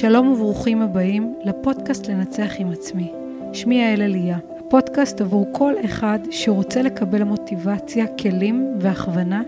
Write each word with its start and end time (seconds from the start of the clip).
שלום 0.00 0.28
וברוכים 0.28 0.82
הבאים 0.82 1.34
לפודקאסט 1.44 2.06
לנצח 2.06 2.52
עם 2.58 2.70
עצמי. 2.70 3.12
שמי 3.52 3.74
יעל 3.74 4.02
אליה, 4.02 4.38
הפודקאסט 4.58 5.20
עבור 5.20 5.46
כל 5.52 5.74
אחד 5.84 6.18
שרוצה 6.30 6.82
לקבל 6.82 7.24
מוטיבציה, 7.24 8.06
כלים 8.06 8.74
והכוונה 8.80 9.42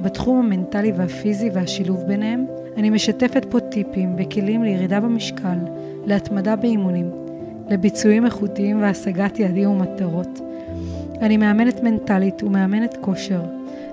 בתחום 0.00 0.38
המנטלי 0.38 0.92
והפיזי 0.92 1.50
והשילוב 1.52 2.02
ביניהם. 2.02 2.46
אני 2.76 2.90
משתפת 2.90 3.44
פה 3.50 3.60
טיפים 3.60 4.16
וכלים 4.18 4.62
לירידה 4.62 5.00
במשקל, 5.00 5.58
להתמדה 6.04 6.56
באימונים, 6.56 7.10
לביצועים 7.70 8.24
איכותיים 8.24 8.82
והשגת 8.82 9.38
יעדים 9.38 9.70
ומטרות. 9.70 10.40
אני 11.20 11.36
מאמנת 11.36 11.82
מנטלית 11.82 12.42
ומאמנת 12.42 12.96
כושר. 13.00 13.42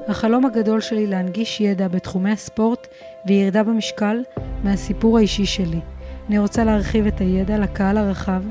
החלום 0.07 0.45
הגדול 0.45 0.81
שלי 0.81 1.07
להנגיש 1.07 1.61
ידע 1.61 1.87
בתחומי 1.87 2.31
הספורט 2.31 2.87
וירידה 3.25 3.63
במשקל 3.63 4.23
מהסיפור 4.63 5.17
האישי 5.17 5.45
שלי. 5.45 5.79
אני 6.27 6.39
רוצה 6.39 6.63
להרחיב 6.63 7.05
את 7.05 7.19
הידע 7.19 7.59
לקהל 7.59 7.97
הרחב 7.97 8.43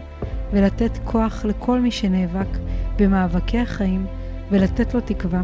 ולתת 0.53 0.99
כוח 1.05 1.45
לכל 1.45 1.81
מי 1.81 1.91
שנאבק 1.91 2.59
במאבקי 2.99 3.59
החיים 3.59 4.07
ולתת 4.51 4.95
לו 4.95 5.01
תקווה 5.01 5.43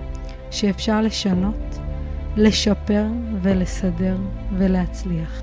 שאפשר 0.51 1.01
לשנות, 1.01 1.79
לשפר 2.37 3.07
ולסדר 3.43 4.17
ולהצליח. 4.59 5.43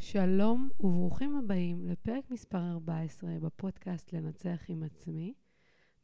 שלום 0.00 0.68
וברוכים 0.80 1.36
הבאים 1.36 1.86
לפרק 1.86 2.30
מספר 2.30 2.70
14 2.72 3.30
בפודקאסט 3.40 4.12
לנצח 4.12 4.58
עם 4.68 4.82
עצמי. 4.82 5.43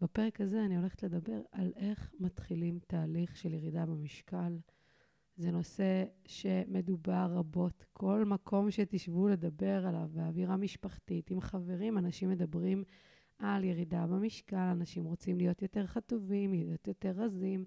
בפרק 0.01 0.41
הזה 0.41 0.65
אני 0.65 0.77
הולכת 0.77 1.03
לדבר 1.03 1.41
על 1.53 1.73
איך 1.77 2.13
מתחילים 2.21 2.79
תהליך 2.87 3.37
של 3.37 3.55
ירידה 3.55 3.87
במשקל. 3.87 4.59
זה 5.37 5.51
נושא 5.51 6.05
שמדובר 6.27 7.27
רבות. 7.31 7.85
כל 7.93 8.25
מקום 8.25 8.71
שתשבו 8.71 9.29
לדבר 9.29 9.87
עליו, 9.87 10.09
באווירה 10.13 10.57
משפחתית, 10.57 11.31
עם 11.31 11.41
חברים, 11.41 11.99
אנשים 11.99 12.31
מדברים 12.31 12.85
על 13.39 13.65
ירידה 13.65 14.07
במשקל, 14.07 14.57
אנשים 14.57 15.05
רוצים 15.05 15.39
להיות 15.39 15.63
יותר 15.63 15.87
חטובים, 15.87 16.53
להיות 16.53 16.89
יותר 16.89 17.11
רזים. 17.11 17.65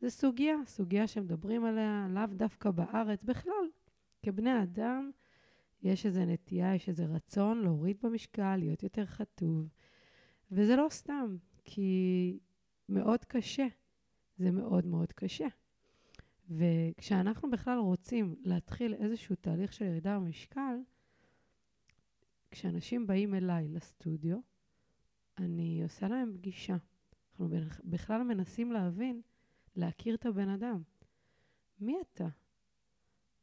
זו 0.00 0.10
סוגיה, 0.10 0.56
סוגיה 0.66 1.06
שמדברים 1.06 1.64
עליה 1.64 2.06
לאו 2.10 2.26
דווקא 2.26 2.70
בארץ, 2.70 3.24
בכלל. 3.24 3.68
כבני 4.22 4.62
אדם, 4.62 5.10
יש 5.82 6.06
איזו 6.06 6.24
נטייה, 6.24 6.74
יש 6.74 6.88
איזה 6.88 7.04
רצון 7.06 7.60
להוריד 7.60 7.96
במשקל, 8.02 8.56
להיות 8.56 8.82
יותר 8.82 9.06
חטוב. 9.06 9.68
וזה 10.50 10.76
לא 10.76 10.86
סתם, 10.90 11.36
כי 11.70 12.38
מאוד 12.88 13.24
קשה. 13.24 13.66
זה 14.38 14.50
מאוד 14.50 14.86
מאוד 14.86 15.12
קשה. 15.12 15.46
וכשאנחנו 16.50 17.50
בכלל 17.50 17.78
רוצים 17.78 18.36
להתחיל 18.42 18.94
איזשהו 18.94 19.36
תהליך 19.36 19.72
של 19.72 19.84
ירידה 19.84 20.18
במשקל, 20.18 20.76
כשאנשים 22.50 23.06
באים 23.06 23.34
אליי 23.34 23.68
לסטודיו, 23.68 24.38
אני 25.38 25.82
עושה 25.82 26.08
להם 26.08 26.32
פגישה. 26.34 26.76
אנחנו 27.30 27.48
בכלל 27.84 28.22
מנסים 28.22 28.72
להבין, 28.72 29.22
להכיר 29.76 30.14
את 30.14 30.26
הבן 30.26 30.48
אדם. 30.48 30.82
מי 31.80 31.96
אתה? 32.00 32.28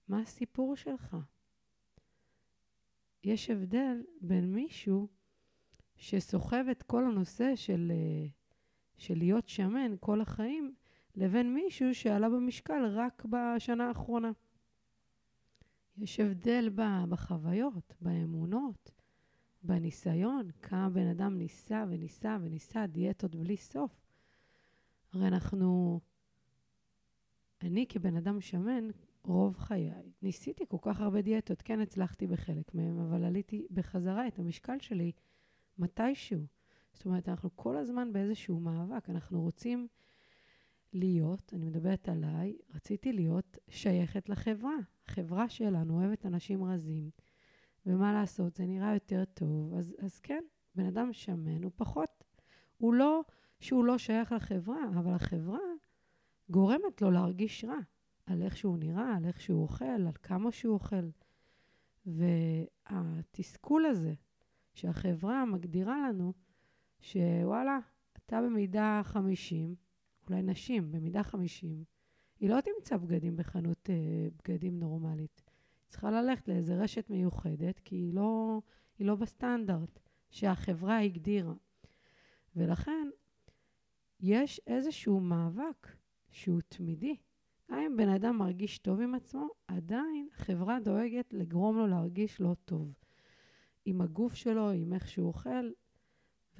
מה 0.08 0.22
הסיפור 0.22 0.76
שלך? 0.76 1.18
יש 3.24 3.50
הבדל 3.50 4.04
בין 4.22 4.54
מישהו 4.54 5.08
שסוחב 5.98 6.66
את 6.72 6.84
כל 6.84 7.06
הנושא 7.06 7.56
של, 7.56 7.92
אה, 7.96 8.28
של 8.98 9.18
להיות 9.18 9.48
שמן 9.48 9.96
כל 10.00 10.22
החיים, 10.22 10.74
לבין 11.16 11.54
מישהו 11.54 11.96
שעלה 11.96 12.30
במשקל 12.30 12.86
רק 12.86 13.26
בשנה 13.26 13.88
האחרונה. 13.88 14.32
יש 15.98 16.20
הבדל 16.20 16.70
בחוויות, 17.10 17.94
באמונות, 18.02 18.92
בניסיון, 19.64 20.48
כמה 20.62 20.90
בן 20.90 21.08
אדם 21.08 21.38
ניסה 21.38 21.86
וניסה 21.90 22.38
וניסה 22.42 22.88
דיאטות 22.88 23.36
בלי 23.36 23.58
סוף. 23.58 23.92
הרי 25.14 25.28
אנחנו, 25.28 26.00
אני 27.62 27.86
כבן 27.90 28.16
אדם 28.16 28.42
שמן, 28.42 28.88
רוב 29.24 29.58
חיי. 29.58 29.92
ניסיתי 30.22 30.64
כל 30.68 30.78
כך 30.82 31.02
הרבה 31.02 31.22
דיאטות, 31.22 31.62
כן 31.62 31.80
הצלחתי 31.80 32.28
בחלק 32.28 32.76
מהם, 32.76 33.00
אבל 33.00 33.24
עליתי 33.24 33.68
בחזרה 33.72 34.28
את 34.28 34.40
המשקל 34.40 34.80
שלי 34.80 35.12
מתישהו. 35.78 36.42
זאת 36.94 37.06
אומרת, 37.06 37.30
אנחנו 37.30 37.50
כל 37.56 37.78
הזמן 37.78 38.14
באיזשהו 38.14 38.60
מאבק. 38.60 39.10
אנחנו 39.10 39.42
רוצים 39.42 39.88
להיות, 40.94 41.54
אני 41.54 41.66
מדברת 41.66 42.10
עליי, 42.10 42.58
רציתי 42.76 43.14
להיות 43.14 43.58
שייכת 43.70 44.30
לחברה. 44.30 44.76
החברה 45.08 45.50
שלנו 45.50 45.98
אוהבת 45.98 46.26
אנשים 46.26 46.64
רזים, 46.64 47.10
ומה 47.86 48.14
לעשות, 48.14 48.56
זה 48.56 48.66
נראה 48.66 48.94
יותר 48.94 49.24
טוב. 49.34 49.74
אז, 49.74 49.96
אז 50.00 50.20
כן, 50.20 50.44
בן 50.76 50.86
אדם 50.86 51.14
שמן 51.14 51.64
הוא 51.64 51.72
פחות, 51.76 52.24
הוא 52.78 52.94
לא 52.94 53.22
שהוא 53.60 53.86
לא 53.86 53.98
שייך 53.98 54.32
לחברה, 54.32 54.84
אבל 55.00 55.14
החברה 55.14 55.60
גורמת 56.50 57.02
לו 57.02 57.12
להרגיש 57.12 57.66
רע. 57.66 57.80
על 58.26 58.42
איך 58.42 58.58
שהוא 58.58 58.78
נראה, 58.78 59.16
על 59.18 59.26
איך 59.26 59.42
שהוא 59.42 59.62
אוכל, 59.62 59.86
על 59.86 60.08
כמה 60.24 60.52
שהוא 60.52 60.74
אוכל. 60.74 61.10
והתסכול 62.06 63.86
הזה 63.86 64.14
שהחברה 64.76 65.46
מגדירה 65.46 66.10
לנו, 66.10 66.34
שוואלה, 67.00 67.80
אתה 68.18 68.42
במידה 68.42 69.02
50, 69.04 69.76
אולי 70.30 70.42
נשים 70.42 70.92
במידה 70.92 71.24
50, 71.24 71.84
היא 72.40 72.50
לא 72.50 72.62
תמצא 72.62 72.98
בגדים 72.98 73.36
בחנות 73.36 73.90
אה, 73.90 74.28
בגדים 74.38 74.80
נורמלית. 74.80 75.42
היא 75.48 75.90
צריכה 75.90 76.12
ללכת 76.12 76.48
לאיזה 76.48 76.76
רשת 76.76 77.10
מיוחדת, 77.10 77.80
כי 77.80 77.96
היא 77.96 78.14
לא, 78.14 78.62
היא 79.00 79.08
לא 79.08 79.16
בסטנדרט 79.16 80.00
שהחברה 80.30 81.00
הגדירה. 81.00 81.54
ולכן, 82.56 83.08
יש 84.20 84.62
איזשהו 84.68 85.20
מאבק 85.20 85.88
שהוא 86.32 86.62
תמידי 86.68 87.16
גם 87.72 87.80
אם 87.80 87.98
בן 87.98 88.10
אדם 88.10 88.38
מרגיש 88.38 88.78
טוב 88.78 89.02
עם 89.02 89.16
עצמו, 89.16 89.48
עדיין 89.68 90.28
חברה 90.32 90.80
דואגת 90.80 91.34
לגרום 91.34 91.78
לו 91.78 91.88
להרגיש 91.88 92.42
לא 92.42 92.56
טוב. 92.66 92.94
עם 93.86 94.02
הגוף 94.02 94.34
שלו, 94.34 94.72
עם 94.72 94.94
איך 94.94 95.08
שהוא 95.08 95.28
אוכל 95.28 95.72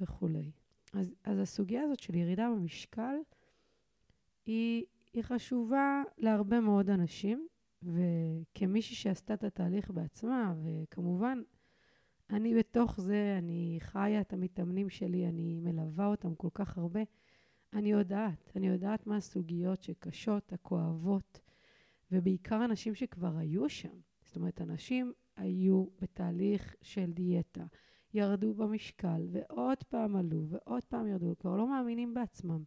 וכולי. 0.00 0.50
אז, 0.92 1.14
אז 1.24 1.38
הסוגיה 1.38 1.82
הזאת 1.82 2.00
של 2.00 2.14
ירידה 2.14 2.48
במשקל 2.50 3.16
היא, 4.46 4.84
היא 5.12 5.22
חשובה 5.22 6.02
להרבה 6.18 6.60
מאוד 6.60 6.90
אנשים, 6.90 7.46
וכמישהי 7.82 8.96
שעשתה 8.96 9.34
את 9.34 9.44
התהליך 9.44 9.90
בעצמה, 9.90 10.54
וכמובן, 10.62 11.42
אני 12.30 12.54
בתוך 12.54 13.00
זה, 13.00 13.34
אני 13.38 13.78
חיה 13.80 14.20
את 14.20 14.32
המתאמנים 14.32 14.88
שלי, 14.88 15.28
אני 15.28 15.60
מלווה 15.60 16.06
אותם 16.06 16.34
כל 16.34 16.48
כך 16.54 16.78
הרבה. 16.78 17.00
אני 17.72 17.90
יודעת, 17.90 18.52
אני 18.56 18.68
יודעת 18.68 19.06
מה 19.06 19.16
הסוגיות 19.16 19.82
שקשות, 19.82 20.52
הכואבות, 20.52 21.40
ובעיקר 22.12 22.64
אנשים 22.64 22.94
שכבר 22.94 23.36
היו 23.36 23.68
שם. 23.68 24.00
זאת 24.24 24.36
אומרת, 24.36 24.60
אנשים 24.60 25.12
היו 25.36 25.86
בתהליך 26.00 26.74
של 26.82 27.12
דיאטה, 27.12 27.64
ירדו 28.14 28.54
במשקל, 28.54 29.26
ועוד 29.30 29.82
פעם 29.82 30.16
עלו, 30.16 30.46
ועוד 30.48 30.84
פעם 30.84 31.06
ירדו, 31.06 31.38
כבר 31.38 31.56
לא 31.56 31.68
מאמינים 31.68 32.14
בעצמם. 32.14 32.64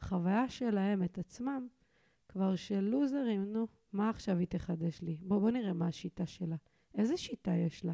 החוויה 0.00 0.48
שלהם 0.48 1.04
את 1.04 1.18
עצמם 1.18 1.68
כבר 2.28 2.56
של 2.56 2.80
לוזרים, 2.80 3.52
נו, 3.52 3.66
מה 3.92 4.10
עכשיו 4.10 4.38
היא 4.38 4.46
תחדש 4.46 5.02
לי? 5.02 5.16
בואו 5.20 5.40
בוא 5.40 5.50
נראה 5.50 5.72
מה 5.72 5.86
השיטה 5.86 6.26
שלה. 6.26 6.56
איזה 6.94 7.16
שיטה 7.16 7.54
יש 7.54 7.84
לה? 7.84 7.92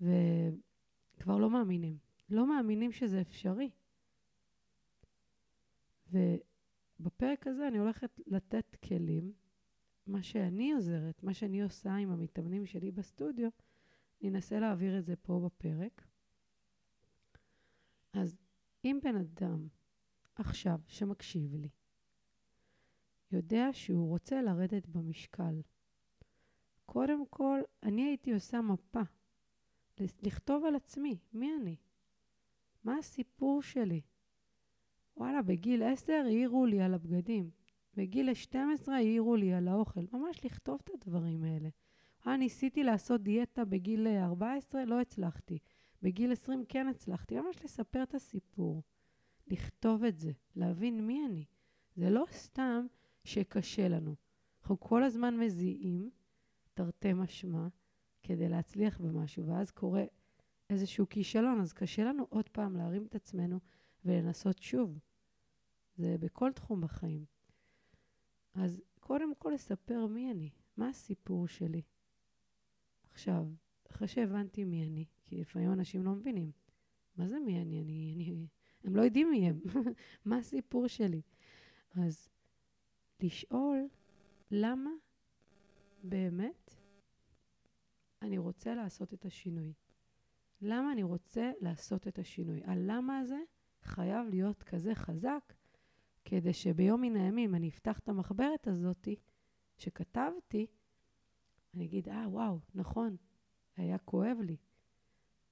וכבר 0.00 1.38
לא 1.38 1.50
מאמינים. 1.50 1.98
לא 2.30 2.46
מאמינים 2.46 2.92
שזה 2.92 3.20
אפשרי. 3.20 3.70
ובפרק 6.12 7.46
הזה 7.46 7.68
אני 7.68 7.78
הולכת 7.78 8.20
לתת 8.26 8.76
כלים, 8.84 9.32
מה 10.06 10.22
שאני 10.22 10.72
עוזרת, 10.72 11.22
מה 11.22 11.34
שאני 11.34 11.62
עושה 11.62 11.94
עם 11.94 12.10
המתאמנים 12.10 12.66
שלי 12.66 12.90
בסטודיו, 12.90 13.48
אני 14.20 14.30
אנסה 14.30 14.60
להעביר 14.60 14.98
את 14.98 15.04
זה 15.04 15.16
פה 15.16 15.40
בפרק. 15.44 16.06
אז 18.12 18.36
אם 18.84 18.98
בן 19.02 19.16
אדם 19.16 19.68
עכשיו 20.34 20.80
שמקשיב 20.86 21.54
לי, 21.54 21.68
יודע 23.32 23.68
שהוא 23.72 24.08
רוצה 24.08 24.42
לרדת 24.42 24.86
במשקל, 24.86 25.62
קודם 26.86 27.26
כל, 27.26 27.60
אני 27.82 28.02
הייתי 28.02 28.32
עושה 28.32 28.60
מפה, 28.60 29.00
לכתוב 29.98 30.64
על 30.64 30.76
עצמי, 30.76 31.18
מי 31.32 31.50
אני? 31.60 31.76
מה 32.84 32.98
הסיפור 32.98 33.62
שלי? 33.62 34.00
וואלה, 35.16 35.42
בגיל 35.42 35.82
10 35.82 36.12
העירו 36.12 36.66
לי 36.66 36.80
על 36.80 36.94
הבגדים. 36.94 37.50
בגיל 37.96 38.34
12 38.34 38.94
העירו 38.94 39.36
לי 39.36 39.52
על 39.54 39.68
האוכל. 39.68 40.00
ממש 40.12 40.44
לכתוב 40.44 40.80
את 40.84 40.90
הדברים 40.94 41.44
האלה. 41.44 41.68
אה, 42.26 42.36
ניסיתי 42.36 42.84
לעשות 42.84 43.22
דיאטה 43.22 43.64
בגיל 43.64 44.06
14, 44.06 44.84
לא 44.84 45.00
הצלחתי. 45.00 45.58
בגיל 46.02 46.32
20 46.32 46.64
כן 46.68 46.88
הצלחתי. 46.88 47.40
ממש 47.40 47.64
לספר 47.64 48.02
את 48.02 48.14
הסיפור. 48.14 48.82
לכתוב 49.46 50.04
את 50.04 50.18
זה, 50.18 50.32
להבין 50.56 51.06
מי 51.06 51.26
אני. 51.26 51.44
זה 51.96 52.10
לא 52.10 52.24
סתם 52.30 52.86
שקשה 53.24 53.88
לנו. 53.88 54.14
אנחנו 54.60 54.80
כל 54.80 55.02
הזמן 55.02 55.36
מזיעים, 55.36 56.10
תרתי 56.74 57.12
משמע, 57.12 57.68
כדי 58.22 58.48
להצליח 58.48 59.00
במשהו, 59.00 59.46
ואז 59.46 59.70
קורה 59.70 60.04
איזשהו 60.70 61.08
כישלון, 61.08 61.60
אז 61.60 61.72
קשה 61.72 62.04
לנו 62.04 62.26
עוד 62.28 62.48
פעם 62.48 62.76
להרים 62.76 63.06
את 63.06 63.14
עצמנו 63.14 63.60
ולנסות 64.04 64.58
שוב. 64.58 64.98
זה 65.96 66.16
בכל 66.20 66.52
תחום 66.52 66.80
בחיים. 66.80 67.33
אז 68.54 68.82
קודם 69.00 69.34
כל 69.34 69.50
לספר 69.54 70.06
מי 70.06 70.30
אני, 70.30 70.50
מה 70.76 70.88
הסיפור 70.88 71.48
שלי. 71.48 71.82
עכשיו, 73.12 73.46
אחרי 73.90 74.08
שהבנתי 74.08 74.64
מי 74.64 74.86
אני, 74.86 75.04
כי 75.24 75.36
לפעמים 75.36 75.72
אנשים 75.72 76.04
לא 76.04 76.12
מבינים, 76.12 76.50
מה 77.16 77.28
זה 77.28 77.38
מי 77.38 77.62
אני? 77.62 77.82
אני, 77.82 78.12
אני 78.14 78.46
הם 78.84 78.96
לא 78.96 79.02
יודעים 79.02 79.30
מי 79.30 79.48
הם, 79.48 79.60
מה 80.24 80.36
הסיפור 80.36 80.88
שלי. 80.88 81.22
אז 81.90 82.28
לשאול 83.20 83.88
למה 84.50 84.90
באמת 86.02 86.74
אני 88.22 88.38
רוצה 88.38 88.74
לעשות 88.74 89.14
את 89.14 89.24
השינוי. 89.24 89.72
למה 90.60 90.92
אני 90.92 91.02
רוצה 91.02 91.52
לעשות 91.60 92.08
את 92.08 92.18
השינוי? 92.18 92.64
הלמה 92.64 93.18
הזה 93.18 93.38
חייב 93.82 94.28
להיות 94.28 94.62
כזה 94.62 94.94
חזק, 94.94 95.54
כדי 96.24 96.52
שביום 96.52 97.00
מן 97.00 97.16
הימים 97.16 97.54
אני 97.54 97.68
אפתח 97.68 97.98
את 97.98 98.08
המחברת 98.08 98.66
הזאתי 98.66 99.16
שכתבתי, 99.78 100.66
אני 101.74 101.84
אגיד, 101.84 102.08
אה, 102.08 102.28
וואו, 102.28 102.58
נכון, 102.74 103.16
היה 103.76 103.98
כואב 103.98 104.38
לי. 104.40 104.56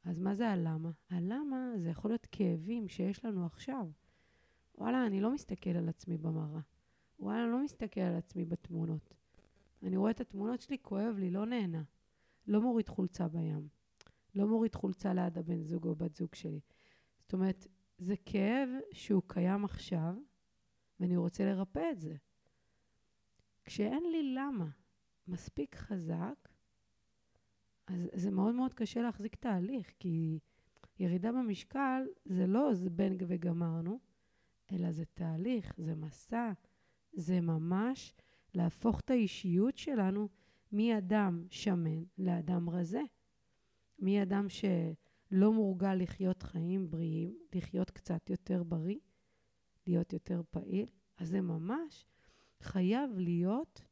אז 0.05 0.19
מה 0.19 0.35
זה 0.35 0.49
הלמה? 0.49 0.91
הלמה 1.11 1.73
זה 1.77 1.89
יכול 1.89 2.11
להיות 2.11 2.27
כאבים 2.33 2.89
שיש 2.89 3.25
לנו 3.25 3.47
עכשיו. 3.47 3.89
וואלה, 4.79 5.07
אני 5.07 5.21
לא 5.21 5.35
מסתכל 5.35 5.71
על 5.71 5.89
עצמי 5.89 6.19
במראה. 6.19 6.61
וואלה, 7.19 7.45
אני 7.45 7.53
לא 7.53 7.65
מסתכל 7.65 8.01
על 8.01 8.17
עצמי 8.17 8.45
בתמונות. 8.45 9.15
אני 9.83 9.97
רואה 9.97 10.11
את 10.11 10.21
התמונות 10.21 10.61
שלי, 10.61 10.79
כואב 10.83 11.17
לי, 11.19 11.31
לא 11.31 11.47
נהנה. 11.47 11.83
לא 12.47 12.61
מוריד 12.61 12.89
חולצה 12.89 13.29
בים. 13.29 13.69
לא 14.35 14.47
מוריד 14.47 14.75
חולצה 14.75 15.15
ליד 15.15 15.39
הבן 15.39 15.63
זוג 15.63 15.87
או 15.87 15.95
בת 15.95 16.15
זוג 16.15 16.35
שלי. 16.35 16.61
זאת 17.21 17.33
אומרת, 17.33 17.67
זה 17.99 18.15
כאב 18.27 18.69
שהוא 18.93 19.23
קיים 19.27 19.65
עכשיו, 19.65 20.15
ואני 21.03 21.17
רוצה 21.17 21.45
לרפא 21.45 21.91
את 21.93 21.99
זה. 21.99 22.15
כשאין 23.65 24.03
לי 24.13 24.35
למה 24.35 24.67
מספיק 25.29 25.77
חזק, 25.77 26.49
אז 27.87 28.09
זה 28.13 28.31
מאוד 28.31 28.55
מאוד 28.55 28.75
קשה 28.75 29.03
להחזיק 29.03 29.35
תהליך, 29.37 29.93
כי 29.99 30.39
ירידה 30.99 31.33
במשקל 31.33 32.03
זה 32.25 32.47
לא 32.47 32.75
זבנג 32.75 33.25
וגמרנו, 33.29 33.99
אלא 34.73 34.93
זה 34.93 35.05
תהליך, 35.05 35.75
זה 35.77 35.95
מסע, 35.95 36.53
זה 37.13 37.41
ממש 37.41 38.15
להפוך 38.55 39.01
את 39.01 39.11
האישיות 39.11 39.77
שלנו 39.77 40.29
מאדם 40.73 41.47
שמן 41.51 42.03
לאדם 42.19 42.71
רזה. 42.71 43.03
מאדם 43.99 44.47
שלא 44.49 45.53
מורגל 45.53 45.95
לחיות 45.95 46.43
חיים 46.43 46.91
בריאים, 46.91 47.39
לחיות 47.55 47.91
קצת 47.91 48.31
יותר 48.31 48.63
בריא, 48.63 48.99
להיות 49.87 50.13
יותר 50.13 50.43
פעיל, 50.51 50.87
אז 51.19 51.29
זה 51.29 51.41
ממש 51.41 52.07
חייב 52.61 53.11
להיות, 53.19 53.83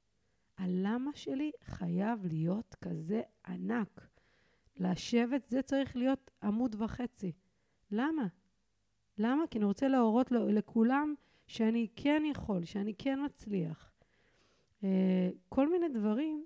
הלמה 0.58 1.10
שלי 1.14 1.50
חייב 1.62 2.26
להיות 2.26 2.74
כזה 2.80 3.22
ענק. 3.46 4.10
לשבת, 4.76 5.48
זה 5.48 5.62
צריך 5.62 5.96
להיות 5.96 6.30
עמוד 6.42 6.76
וחצי. 6.78 7.32
למה? 7.90 8.26
למה? 9.18 9.46
כי 9.50 9.58
אני 9.58 9.64
רוצה 9.64 9.88
להורות 9.88 10.32
לכולם 10.32 11.14
שאני 11.46 11.88
כן 11.96 12.22
יכול, 12.30 12.64
שאני 12.64 12.94
כן 12.94 13.18
מצליח. 13.24 13.92
אה, 14.84 15.30
כל 15.48 15.70
מיני 15.70 15.88
דברים 15.88 16.44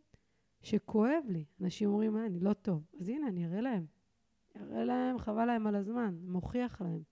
שכואב 0.63 1.25
לי. 1.29 1.45
אנשים 1.61 1.89
אומרים, 1.89 2.17
אה, 2.17 2.27
אני 2.27 2.41
לא 2.41 2.53
טוב. 2.53 2.87
אז 3.01 3.09
הנה, 3.09 3.29
אני 3.29 3.47
אראה 3.47 3.61
להם. 3.61 3.87
אראה 4.57 4.85
להם, 4.85 5.19
חבל 5.19 5.45
להם 5.45 5.67
על 5.67 5.75
הזמן, 5.75 6.19
מוכיח 6.23 6.81
להם. 6.81 7.03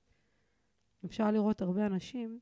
אפשר 1.04 1.30
לראות 1.30 1.62
הרבה 1.62 1.86
אנשים 1.86 2.40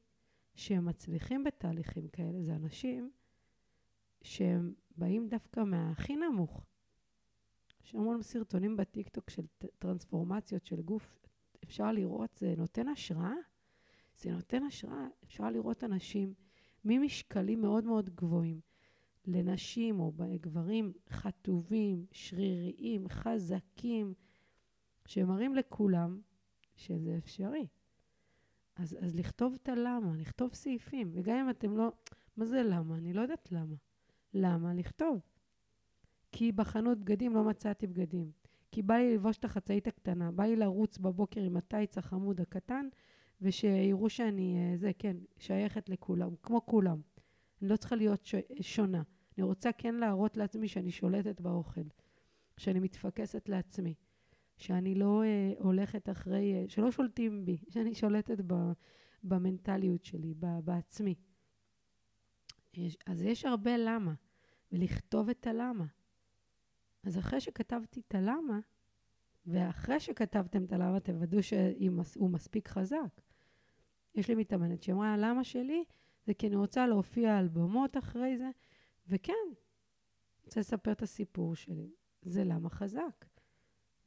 שהם 0.54 0.84
מצליחים 0.84 1.44
בתהליכים 1.44 2.08
כאלה, 2.08 2.42
זה 2.42 2.54
אנשים 2.56 3.10
שהם 4.22 4.74
באים 4.96 5.28
דווקא 5.28 5.60
מהכי 5.60 6.16
נמוך. 6.16 6.64
יש 7.84 7.94
המון 7.94 8.22
סרטונים 8.22 8.76
בטיקטוק 8.76 9.30
של 9.30 9.46
טרנספורמציות 9.78 10.66
של 10.66 10.82
גוף, 10.82 11.20
אפשר 11.64 11.92
לראות, 11.92 12.36
זה 12.36 12.54
נותן 12.56 12.88
השראה. 12.88 13.34
זה 14.16 14.30
נותן 14.30 14.62
השראה. 14.62 15.06
אפשר 15.24 15.50
לראות 15.50 15.84
אנשים 15.84 16.34
ממשקלים 16.84 17.60
מאוד 17.60 17.84
מאוד 17.84 18.10
גבוהים 18.10 18.60
לנשים 19.26 20.00
או 20.00 20.12
גברים 20.40 20.92
חטובים, 21.08 22.06
שריריים, 22.12 23.08
חזקים, 23.08 24.14
שמראים 25.06 25.54
לכולם 25.54 26.20
שזה 26.74 27.18
אפשרי. 27.18 27.66
אז, 28.81 28.97
אז 29.00 29.15
לכתוב 29.15 29.55
את 29.62 29.69
הלמה, 29.69 30.17
לכתוב 30.17 30.55
סעיפים, 30.55 31.11
וגם 31.15 31.37
אם 31.37 31.50
אתם 31.50 31.77
לא... 31.77 31.93
מה 32.37 32.44
זה 32.44 32.62
למה? 32.62 32.97
אני 32.97 33.12
לא 33.12 33.21
יודעת 33.21 33.53
למה. 33.53 33.77
למה? 34.35 34.75
לכתוב. 34.75 35.21
כי 36.32 36.53
בחנות 36.53 36.99
בגדים 36.99 37.35
לא 37.35 37.44
מצאתי 37.44 37.87
בגדים. 37.87 38.31
כי 38.73 38.82
בא 38.82 38.94
לי 38.94 39.12
ללבוש 39.12 39.38
את 39.38 39.44
החצאית 39.44 39.87
הקטנה, 39.87 40.31
בא 40.31 40.44
לי 40.44 40.56
לרוץ 40.56 40.99
בבוקר 40.99 41.41
עם 41.41 41.56
הטייץ 41.56 41.99
החמוד 41.99 42.41
הקטן, 42.41 42.88
ושיראו 43.41 44.11
שאני, 44.11 44.56
אה, 44.59 44.77
זה, 44.77 44.91
כן, 44.99 45.17
שייכת 45.38 45.88
לכולם, 45.88 46.31
כמו 46.43 46.67
כולם. 46.67 47.00
אני 47.62 47.69
לא 47.69 47.77
צריכה 47.77 47.97
להיות 47.97 48.25
ש... 48.25 48.35
שונה. 48.61 49.03
אני 49.37 49.44
רוצה 49.44 49.73
כן 49.73 49.94
להראות 49.94 50.37
לעצמי 50.37 50.69
שאני 50.69 50.91
שולטת 50.91 51.41
באוכל, 51.41 51.85
שאני 52.56 52.81
מתפקסת 52.81 53.49
לעצמי, 53.49 53.94
שאני 54.60 54.94
לא 54.94 55.22
אה, 55.22 55.52
הולכת 55.58 56.08
אחרי, 56.08 56.54
אה, 56.54 56.64
שלא 56.68 56.90
שולטים 56.90 57.44
בי, 57.44 57.56
שאני 57.72 57.94
שולטת 57.94 58.40
ב, 58.46 58.54
במנטליות 59.22 60.04
שלי, 60.04 60.34
ב, 60.38 60.46
בעצמי. 60.64 61.14
יש, 62.74 62.98
אז 63.06 63.22
יש 63.22 63.44
הרבה 63.44 63.76
למה, 63.76 64.14
ולכתוב 64.72 65.28
את 65.28 65.46
הלמה. 65.46 65.86
אז 67.02 67.18
אחרי 67.18 67.40
שכתבתי 67.40 68.00
את 68.08 68.14
הלמה, 68.14 68.60
ואחרי 69.46 70.00
שכתבתם 70.00 70.64
את 70.64 70.72
הלמה, 70.72 71.00
תוודאו 71.00 71.43
שהוא 71.43 72.31
מספיק 72.31 72.69
חזק. 72.69 73.20
יש 74.14 74.29
לי 74.29 74.34
מתאמנת 74.34 74.82
שאמרה, 74.82 75.14
הלמה 75.14 75.44
שלי 75.44 75.84
זה 76.26 76.34
כי 76.34 76.46
אני 76.46 76.56
רוצה 76.56 76.86
להופיע 76.86 77.38
על 77.38 77.48
במות 77.48 77.96
אחרי 77.96 78.38
זה, 78.38 78.50
וכן, 79.06 79.32
אני 79.46 80.44
רוצה 80.44 80.60
לספר 80.60 80.93
את 80.93 81.02
הסיפור 81.02 81.55
שלי. 81.55 81.90
זה 82.22 82.44
למה 82.44 82.70
חזק. 82.70 83.24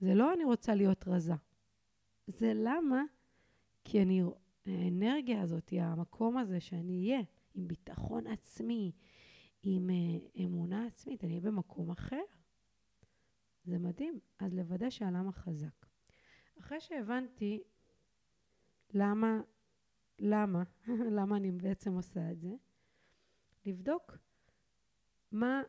זה 0.03 0.13
לא 0.13 0.33
אני 0.33 0.43
רוצה 0.43 0.75
להיות 0.75 1.07
רזה. 1.07 1.33
זה 2.27 2.51
למה, 2.55 3.03
כי 3.83 4.01
אני, 4.01 4.21
האנרגיה 4.65 5.41
הזאת, 5.41 5.73
המקום 5.77 6.37
הזה 6.37 6.59
שאני 6.59 6.99
אהיה 6.99 7.21
עם 7.55 7.67
ביטחון 7.67 8.27
עצמי, 8.27 8.91
עם 9.63 9.89
uh, 9.89 10.41
אמונה 10.43 10.85
עצמית, 10.87 11.23
אני 11.23 11.33
אהיה 11.33 11.41
במקום 11.41 11.91
אחר. 11.91 12.21
זה 13.65 13.79
מדהים. 13.79 14.19
אז 14.39 14.53
לוודא 14.53 14.89
שהלמה 14.89 15.31
חזק. 15.31 15.85
אחרי 16.59 16.81
שהבנתי 16.81 17.63
למה, 18.93 19.41
למה, 20.19 20.63
למה 21.17 21.37
אני 21.37 21.51
בעצם 21.51 21.93
עושה 21.93 22.31
את 22.31 22.39
זה, 22.39 22.55
לבדוק 23.65 24.17
מה, 25.31 25.61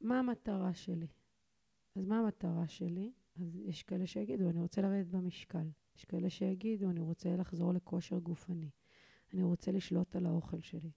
מה 0.00 0.18
המטרה 0.18 0.74
שלי. 0.74 1.08
אז 1.96 2.04
מה 2.06 2.18
המטרה 2.18 2.68
שלי? 2.68 3.12
אז 3.40 3.56
יש 3.56 3.82
כאלה 3.82 4.06
שיגידו, 4.06 4.50
אני 4.50 4.60
רוצה 4.60 4.82
לרדת 4.82 5.06
במשקל. 5.06 5.68
יש 5.96 6.04
כאלה 6.04 6.30
שיגידו, 6.30 6.90
אני 6.90 7.00
רוצה 7.00 7.36
לחזור 7.36 7.72
לכושר 7.72 8.18
גופני. 8.18 8.70
אני 9.34 9.42
רוצה 9.42 9.72
לשלוט 9.72 10.16
על 10.16 10.26
האוכל 10.26 10.60
שלי. 10.60 10.90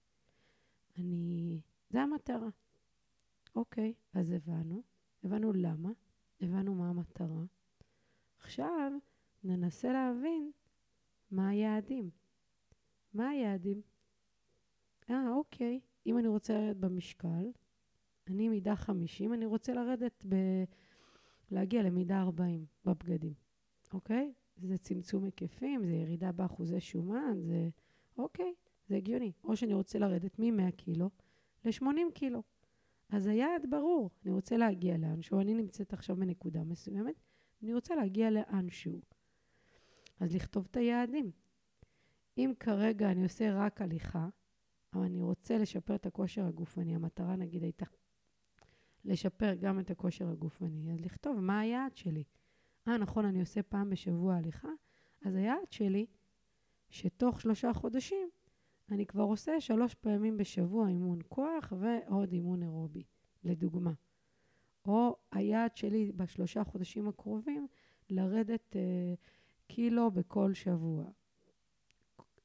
אני... 0.98 1.62
זה 1.90 2.02
המטרה. 2.02 2.50
אוקיי, 3.56 3.94
אז 4.14 4.32
הבנו. 4.32 4.84
הבנו 5.24 5.54
למה. 5.54 5.90
הבנו 6.42 6.76
מה 6.76 6.90
המטרה. 6.90 7.44
עכשיו 8.40 8.92
ננסה 9.44 9.92
להבין 9.92 10.52
מה 11.32 11.50
היעדים. 11.50 12.10
מה 13.14 13.30
היעדים? 13.30 13.82
אה, 15.10 15.30
אוקיי, 15.30 15.80
אם 16.06 16.18
אני 16.18 16.28
רוצה 16.28 16.54
לרדת 16.54 16.78
במשקל, 16.78 17.52
אני 18.28 18.50
מידה 18.50 18.76
50, 18.76 19.34
אני 19.34 19.46
רוצה 19.46 19.74
לרדת 19.74 20.26
ב... 20.30 20.36
להגיע 21.52 21.84
למידה 21.84 22.22
40 22.22 22.66
בבגדים, 22.86 23.34
אוקיי? 23.94 24.34
זה 24.58 24.78
צמצום 24.78 25.24
היקפים, 25.24 25.86
זה 25.86 25.94
ירידה 25.94 26.32
באחוזי 26.32 26.80
שומן, 26.80 27.38
זה... 27.42 27.70
אוקיי, 28.18 28.54
זה 28.88 28.96
הגיוני. 28.96 29.32
או 29.44 29.56
שאני 29.56 29.74
רוצה 29.74 30.00
לרדת 30.00 30.40
מ-100 30.40 30.72
קילו 30.72 31.10
ל-80 31.66 32.12
קילו. 32.14 32.44
אז 33.10 33.28
היעד 33.28 33.66
ברור, 33.70 34.10
אני 34.26 34.32
רוצה 34.32 34.58
להגיע 34.58 34.98
לאנשהו, 34.98 35.40
אני 35.40 35.54
נמצאת 35.54 35.94
עכשיו 35.94 36.16
בנקודה 36.16 36.64
מסוימת, 36.64 37.16
אני 37.64 37.74
רוצה 37.74 37.96
להגיע 37.96 38.30
לאנשהו. 38.30 39.02
אז 40.20 40.36
לכתוב 40.36 40.68
את 40.72 40.78
היעדים. 40.78 41.32
אם 42.38 42.54
כרגע 42.60 43.12
אני 43.12 43.24
עושה 43.24 43.54
רק 43.54 43.82
הליכה, 43.82 44.30
אבל 44.94 45.04
אני 45.04 45.22
רוצה 45.22 45.58
לשפר 45.58 45.96
את 45.96 46.06
הכושר 46.06 46.46
הגופני, 46.46 46.96
המטרה 46.96 47.36
נגיד 47.36 47.64
הייתה 47.64 47.86
לשפר 49.06 49.54
גם 49.54 49.80
את 49.80 49.92
הכושר 49.92 50.30
הגופני, 50.30 50.94
אז 50.94 51.00
לכתוב 51.02 51.40
מה 51.40 51.60
היעד 51.60 51.98
שלי. 51.98 52.24
אה, 52.88 52.98
נכון, 52.98 53.26
אני 53.26 53.40
עושה 53.40 53.64
פעם 53.64 53.90
בשבוע 53.90 54.36
הליכה, 54.36 54.70
אז 55.26 55.36
היעד 55.36 55.72
שלי, 55.72 56.06
שתוך 56.90 57.42
שלושה 57.42 57.74
חודשים 57.74 58.30
אני 58.92 59.06
כבר 59.06 59.24
עושה 59.24 59.62
שלוש 59.62 59.94
פעמים 59.94 60.38
בשבוע 60.38 60.88
אימון 60.88 61.20
כוח 61.30 61.74
ועוד 61.80 62.32
אימון 62.32 62.64
אירובי, 62.64 63.04
לדוגמה. 63.44 63.94
או 64.86 65.16
היעד 65.32 65.76
שלי 65.76 66.12
בשלושה 66.12 66.64
חודשים 66.64 67.08
הקרובים, 67.08 67.68
לרדת 68.10 68.76
אה, 68.76 69.14
קילו 69.68 70.12
בכל 70.12 70.54
שבוע. 70.54 71.06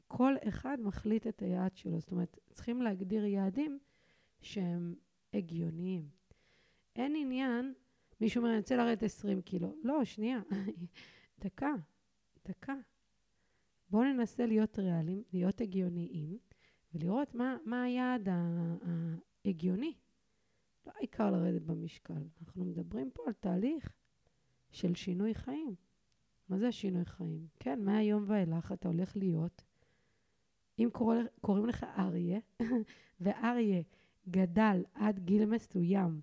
כל 0.08 0.34
אחד 0.48 0.78
מחליט 0.80 1.26
את 1.26 1.42
היעד 1.42 1.76
שלו. 1.76 2.00
זאת 2.00 2.10
אומרת, 2.10 2.38
צריכים 2.52 2.82
להגדיר 2.82 3.24
יעדים 3.24 3.78
שהם 4.40 4.94
הגיוניים. 5.34 6.08
אין 6.96 7.14
עניין, 7.16 7.74
מישהו 8.20 8.38
אומר, 8.38 8.50
אני 8.50 8.58
רוצה 8.58 8.76
לרדת 8.76 9.02
20 9.02 9.42
קילו. 9.42 9.74
לא, 9.82 10.04
שנייה, 10.04 10.40
דקה, 11.44 11.74
דקה. 12.48 12.74
בואו 13.90 14.04
ננסה 14.04 14.46
להיות 14.46 14.78
ריאליים, 14.78 15.22
להיות 15.32 15.60
הגיוניים, 15.60 16.38
ולראות 16.94 17.34
מה, 17.34 17.56
מה 17.64 17.82
היעד 17.82 18.28
ההגיוני. 19.44 19.94
לא 20.86 20.92
העיקר 20.96 21.30
לרדת 21.30 21.62
במשקל. 21.62 22.22
אנחנו 22.40 22.64
מדברים 22.64 23.10
פה 23.10 23.22
על 23.26 23.32
תהליך 23.32 23.92
של 24.70 24.94
שינוי 24.94 25.34
חיים. 25.34 25.74
מה 26.48 26.58
זה 26.58 26.72
שינוי 26.72 27.04
חיים? 27.04 27.46
כן, 27.60 27.84
מהיום 27.84 28.24
ואילך 28.26 28.72
אתה 28.72 28.88
הולך 28.88 29.16
להיות, 29.16 29.64
אם 30.78 30.88
קורא, 30.92 31.16
קוראים 31.40 31.66
לך 31.66 31.86
אריה, 31.98 32.38
ואריה 33.20 33.82
גדל 34.28 34.84
עד 34.94 35.18
גיל 35.18 35.46
מסוים 35.46 36.20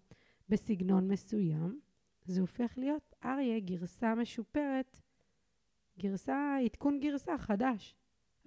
בסגנון 0.49 1.07
מסוים, 1.07 1.79
זה 2.25 2.41
הופך 2.41 2.73
להיות 2.77 3.15
אריה 3.23 3.59
גרסה 3.59 4.15
משופרת, 4.15 5.01
גרסה, 5.99 6.57
עדכון 6.65 6.99
גרסה 6.99 7.37
חדש. 7.37 7.95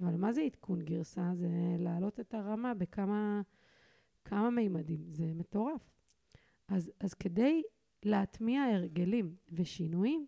אבל 0.00 0.16
מה 0.16 0.32
זה 0.32 0.42
עדכון 0.42 0.84
גרסה? 0.84 1.30
זה 1.34 1.48
להעלות 1.78 2.20
את 2.20 2.34
הרמה 2.34 2.74
בכמה 2.74 3.42
כמה 4.24 4.50
מימדים. 4.50 5.04
זה 5.10 5.34
מטורף. 5.34 5.90
אז, 6.68 6.92
אז 7.00 7.14
כדי 7.14 7.62
להטמיע 8.02 8.62
הרגלים 8.62 9.36
ושינויים, 9.52 10.26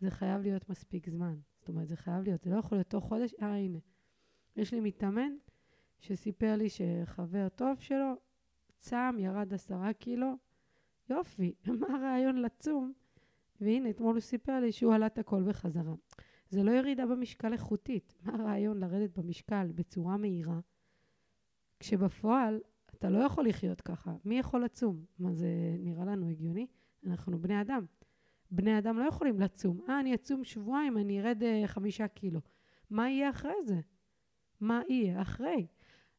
זה 0.00 0.10
חייב 0.10 0.42
להיות 0.42 0.68
מספיק 0.68 1.10
זמן. 1.10 1.38
זאת 1.58 1.68
אומרת, 1.68 1.88
זה 1.88 1.96
חייב 1.96 2.22
להיות, 2.24 2.42
זה 2.42 2.50
לא 2.50 2.56
יכול 2.56 2.78
להיות 2.78 2.90
תוך 2.90 3.04
חודש, 3.04 3.34
אה, 3.42 3.56
הנה. 3.56 3.78
יש 4.56 4.74
לי 4.74 4.80
מתאמן 4.80 5.32
שסיפר 6.00 6.56
לי 6.56 6.68
שחבר 6.68 7.48
טוב 7.48 7.80
שלו 7.80 8.12
צם, 8.78 9.16
ירד 9.18 9.54
עשרה 9.54 9.92
קילו, 9.92 10.36
יופי, 11.10 11.54
מה 11.80 11.86
הרעיון 11.96 12.36
לצום? 12.36 12.92
והנה, 13.60 13.90
אתמול 13.90 14.14
הוא 14.14 14.20
סיפר 14.20 14.60
לי 14.60 14.72
שהוא 14.72 14.94
עלה 14.94 15.06
את 15.06 15.18
הכל 15.18 15.42
בחזרה. 15.42 15.94
זה 16.50 16.62
לא 16.62 16.70
ירידה 16.70 17.06
במשקל 17.06 17.52
איכותית. 17.52 18.14
מה 18.22 18.34
הרעיון 18.34 18.78
לרדת 18.78 19.18
במשקל 19.18 19.66
בצורה 19.74 20.16
מהירה, 20.16 20.60
כשבפועל 21.80 22.60
אתה 22.94 23.10
לא 23.10 23.18
יכול 23.18 23.46
לחיות 23.48 23.80
ככה. 23.80 24.16
מי 24.24 24.38
יכול 24.38 24.64
לצום? 24.64 25.04
מה, 25.18 25.32
זה 25.32 25.48
נראה 25.78 26.04
לנו 26.04 26.28
הגיוני? 26.28 26.66
אנחנו 27.06 27.38
בני 27.38 27.60
אדם. 27.60 27.84
בני 28.50 28.78
אדם 28.78 28.98
לא 28.98 29.04
יכולים 29.04 29.40
לצום. 29.40 29.80
אה, 29.88 30.00
אני 30.00 30.14
אצום 30.14 30.44
שבועיים, 30.44 30.98
אני 30.98 31.20
ארד 31.20 31.42
uh, 31.42 31.66
חמישה 31.66 32.08
קילו. 32.08 32.40
מה 32.90 33.10
יהיה 33.10 33.30
אחרי 33.30 33.64
זה? 33.64 33.80
מה 34.60 34.80
יהיה 34.88 35.22
אחרי? 35.22 35.66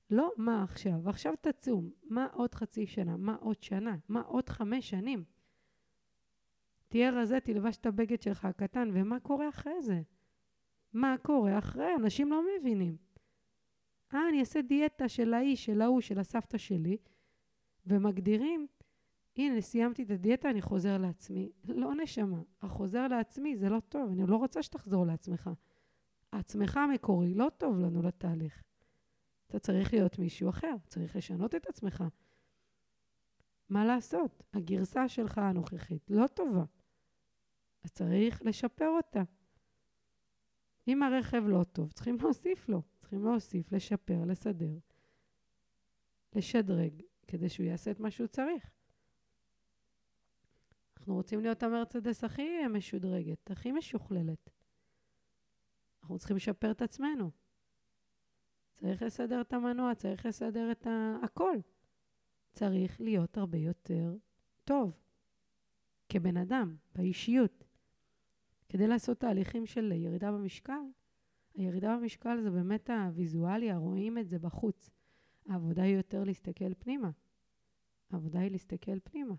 לא 0.09 0.31
מה 0.37 0.63
עכשיו, 0.63 1.09
עכשיו 1.09 1.33
תצום. 1.41 1.89
מה 2.03 2.27
עוד 2.33 2.55
חצי 2.55 2.87
שנה? 2.87 3.17
מה 3.17 3.35
עוד 3.35 3.63
שנה? 3.63 3.95
מה 4.09 4.21
עוד 4.21 4.49
חמש 4.49 4.89
שנים? 4.89 5.23
תהיה 6.87 7.11
רזה, 7.11 7.39
תלבש 7.39 7.77
את 7.77 7.85
הבגד 7.85 8.21
שלך 8.21 8.45
הקטן, 8.45 8.89
ומה 8.93 9.19
קורה 9.19 9.49
אחרי 9.49 9.81
זה? 9.81 10.01
מה 10.93 11.15
קורה 11.21 11.57
אחרי? 11.57 11.95
אנשים 11.95 12.31
לא 12.31 12.43
מבינים. 12.59 12.97
אה, 14.13 14.29
אני 14.29 14.39
אעשה 14.39 14.61
דיאטה 14.61 15.07
של 15.07 15.33
האיש, 15.33 15.65
של 15.65 15.81
ההוא, 15.81 16.01
של 16.01 16.19
הסבתא 16.19 16.57
שלי, 16.57 16.97
ומגדירים, 17.85 18.67
הנה, 19.37 19.61
סיימתי 19.61 20.03
את 20.03 20.11
הדיאטה, 20.11 20.49
אני 20.49 20.61
חוזר 20.61 20.97
לעצמי. 20.97 21.51
לא 21.67 21.95
נשמה, 21.95 22.41
החוזר 22.61 23.07
לעצמי 23.07 23.57
זה 23.57 23.69
לא 23.69 23.79
טוב, 23.79 24.11
אני 24.11 24.27
לא 24.27 24.35
רוצה 24.35 24.63
שתחזור 24.63 25.05
לעצמך. 25.05 25.49
עצמך 26.31 26.77
המקורי 26.77 27.33
לא 27.33 27.49
טוב 27.57 27.79
לנו 27.79 28.01
לתהליך. 28.01 28.63
אתה 29.49 29.59
צריך 29.59 29.93
להיות 29.93 30.19
מישהו 30.19 30.49
אחר, 30.49 30.75
צריך 30.87 31.15
לשנות 31.15 31.55
את 31.55 31.67
עצמך. 31.67 32.03
מה 33.69 33.85
לעשות? 33.85 34.43
הגרסה 34.53 35.07
שלך 35.07 35.37
הנוכחית 35.37 36.09
לא 36.09 36.27
טובה. 36.27 36.63
אז 37.83 37.91
צריך 37.91 38.41
לשפר 38.45 38.87
אותה. 38.87 39.23
אם 40.87 41.03
הרכב 41.03 41.43
לא 41.47 41.63
טוב, 41.63 41.91
צריכים 41.91 42.17
להוסיף 42.21 42.69
לו. 42.69 42.81
צריכים 42.99 43.25
להוסיף, 43.25 43.71
לשפר, 43.71 44.25
לסדר, 44.25 44.77
לשדרג, 46.35 47.01
כדי 47.27 47.49
שהוא 47.49 47.65
יעשה 47.65 47.91
את 47.91 47.99
מה 47.99 48.11
שהוא 48.11 48.27
צריך. 48.27 48.71
אנחנו 50.97 51.13
רוצים 51.15 51.41
להיות 51.41 51.63
המרצדס 51.63 52.23
הכי 52.23 52.67
משודרגת, 52.67 53.51
הכי 53.51 53.71
משוכללת. 53.71 54.49
אנחנו 56.01 56.17
צריכים 56.17 56.35
לשפר 56.35 56.71
את 56.71 56.81
עצמנו. 56.81 57.31
צריך 58.79 59.01
לסדר 59.01 59.41
את 59.41 59.53
המנוע, 59.53 59.95
צריך 59.95 60.25
לסדר 60.25 60.71
את 60.71 60.87
ה... 60.87 61.17
הכל. 61.23 61.57
צריך 62.51 63.01
להיות 63.01 63.37
הרבה 63.37 63.57
יותר 63.57 64.15
טוב 64.63 64.99
כבן 66.09 66.37
אדם, 66.37 66.75
באישיות. 66.95 67.63
כדי 68.69 68.87
לעשות 68.87 69.19
תהליכים 69.19 69.65
של 69.65 69.91
ירידה 69.91 70.31
במשקל, 70.31 70.81
הירידה 71.53 71.97
במשקל 71.97 72.41
זה 72.41 72.51
באמת 72.51 72.89
הוויזואליה, 72.89 73.77
רואים 73.77 74.17
את 74.17 74.29
זה 74.29 74.39
בחוץ. 74.39 74.89
העבודה 75.45 75.81
היא 75.81 75.95
יותר 75.95 76.23
להסתכל 76.23 76.73
פנימה. 76.73 77.11
העבודה 78.11 78.39
היא 78.39 78.51
להסתכל 78.51 78.99
פנימה. 78.99 79.35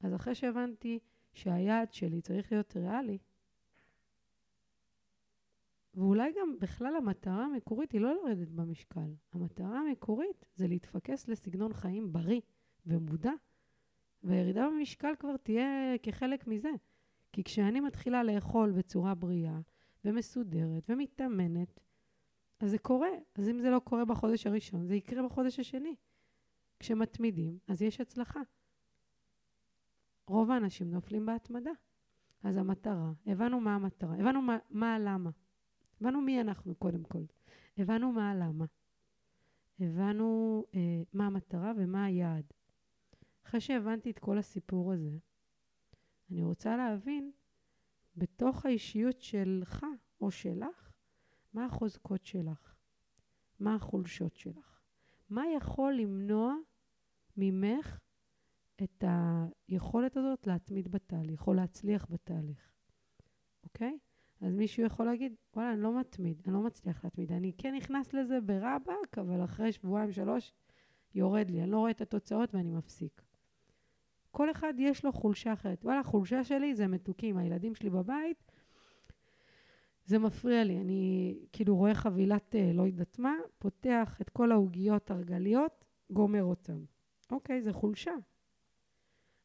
אז 0.00 0.14
אחרי 0.14 0.34
שהבנתי 0.34 0.98
שהיעד 1.32 1.92
שלי 1.92 2.20
צריך 2.20 2.52
להיות 2.52 2.76
ריאלי, 2.76 3.18
ואולי 5.94 6.32
גם 6.40 6.56
בכלל 6.60 6.96
המטרה 6.96 7.44
המקורית 7.44 7.92
היא 7.92 8.00
לא 8.00 8.14
לרדת 8.14 8.48
במשקל. 8.48 9.14
המטרה 9.32 9.80
המקורית 9.80 10.44
זה 10.54 10.68
להתפקס 10.68 11.28
לסגנון 11.28 11.72
חיים 11.72 12.12
בריא 12.12 12.40
ומודע, 12.86 13.32
והירידה 14.22 14.66
במשקל 14.70 15.12
כבר 15.18 15.36
תהיה 15.36 15.98
כחלק 16.02 16.46
מזה. 16.46 16.70
כי 17.32 17.44
כשאני 17.44 17.80
מתחילה 17.80 18.22
לאכול 18.22 18.72
בצורה 18.72 19.14
בריאה, 19.14 19.58
ומסודרת 20.04 20.90
ומתאמנת, 20.90 21.80
אז 22.60 22.70
זה 22.70 22.78
קורה. 22.78 23.08
אז 23.34 23.48
אם 23.48 23.60
זה 23.60 23.70
לא 23.70 23.78
קורה 23.78 24.04
בחודש 24.04 24.46
הראשון, 24.46 24.86
זה 24.86 24.94
יקרה 24.94 25.22
בחודש 25.22 25.60
השני. 25.60 25.94
כשמתמידים, 26.78 27.58
אז 27.68 27.82
יש 27.82 28.00
הצלחה. 28.00 28.40
רוב 30.26 30.50
האנשים 30.50 30.90
נופלים 30.90 31.26
בהתמדה. 31.26 31.70
אז 32.42 32.56
המטרה, 32.56 33.12
הבנו 33.26 33.60
מה 33.60 33.74
המטרה, 33.74 34.14
הבנו 34.14 34.42
מה, 34.42 34.58
מה 34.70 34.94
הלמה. 34.94 35.30
הבנו 36.00 36.20
מי 36.20 36.40
אנחנו 36.40 36.74
קודם 36.74 37.02
כל. 37.04 37.22
הבנו 37.78 38.12
מה 38.12 38.30
הלמה. 38.30 38.64
הבנו 39.80 40.64
אה, 40.74 41.02
מה 41.12 41.26
המטרה 41.26 41.72
ומה 41.76 42.04
היעד. 42.04 42.44
אחרי 43.46 43.60
שהבנתי 43.60 44.10
את 44.10 44.18
כל 44.18 44.38
הסיפור 44.38 44.92
הזה, 44.92 45.18
אני 46.30 46.42
רוצה 46.42 46.76
להבין 46.76 47.32
בתוך 48.16 48.66
האישיות 48.66 49.20
שלך 49.20 49.86
או 50.20 50.30
שלך, 50.30 50.92
מה 51.54 51.64
החוזקות 51.64 52.26
שלך? 52.26 52.74
מה 53.60 53.74
החולשות 53.74 54.36
שלך? 54.36 54.80
מה 55.30 55.42
יכול 55.56 55.94
למנוע 55.94 56.54
ממך 57.36 57.98
את 58.82 59.04
היכולת 59.68 60.16
הזאת 60.16 60.46
להתמיד 60.46 60.88
בתהליך 60.88 61.46
או 61.46 61.54
להצליח 61.54 62.06
בתהליך, 62.10 62.72
אוקיי? 63.64 63.98
אז 64.44 64.54
מישהו 64.54 64.84
יכול 64.84 65.06
להגיד, 65.06 65.34
וואלה, 65.56 65.72
אני 65.72 65.82
לא 65.82 66.00
מתמיד, 66.00 66.42
אני 66.46 66.54
לא 66.54 66.60
מצליח 66.60 67.04
להתמיד. 67.04 67.32
אני 67.32 67.52
כן 67.58 67.74
נכנס 67.74 68.12
לזה 68.12 68.40
ברבק, 68.40 69.18
אבל 69.18 69.44
אחרי 69.44 69.72
שבועיים, 69.72 70.12
שלוש, 70.12 70.52
יורד 71.14 71.50
לי. 71.50 71.62
אני 71.62 71.70
לא 71.70 71.78
רואה 71.78 71.90
את 71.90 72.00
התוצאות 72.00 72.54
ואני 72.54 72.70
מפסיק. 72.70 73.22
כל 74.30 74.50
אחד 74.50 74.74
יש 74.78 75.04
לו 75.04 75.12
חולשה 75.12 75.52
אחרת. 75.52 75.84
וואלה, 75.84 76.00
החולשה 76.00 76.44
שלי 76.44 76.74
זה 76.74 76.86
מתוקים. 76.86 77.36
הילדים 77.36 77.74
שלי 77.74 77.90
בבית, 77.90 78.52
זה 80.04 80.18
מפריע 80.18 80.64
לי. 80.64 80.80
אני 80.80 81.34
כאילו 81.52 81.76
רואה 81.76 81.94
חבילת 81.94 82.54
אה, 82.54 82.72
לא 82.72 82.82
יודעת 82.82 83.18
מה, 83.18 83.34
פותח 83.58 84.18
את 84.20 84.30
כל 84.30 84.52
העוגיות 84.52 85.10
הרגליות, 85.10 85.84
גומר 86.10 86.44
אותן. 86.44 86.84
אוקיי, 87.30 87.62
זה 87.62 87.72
חולשה. 87.72 88.14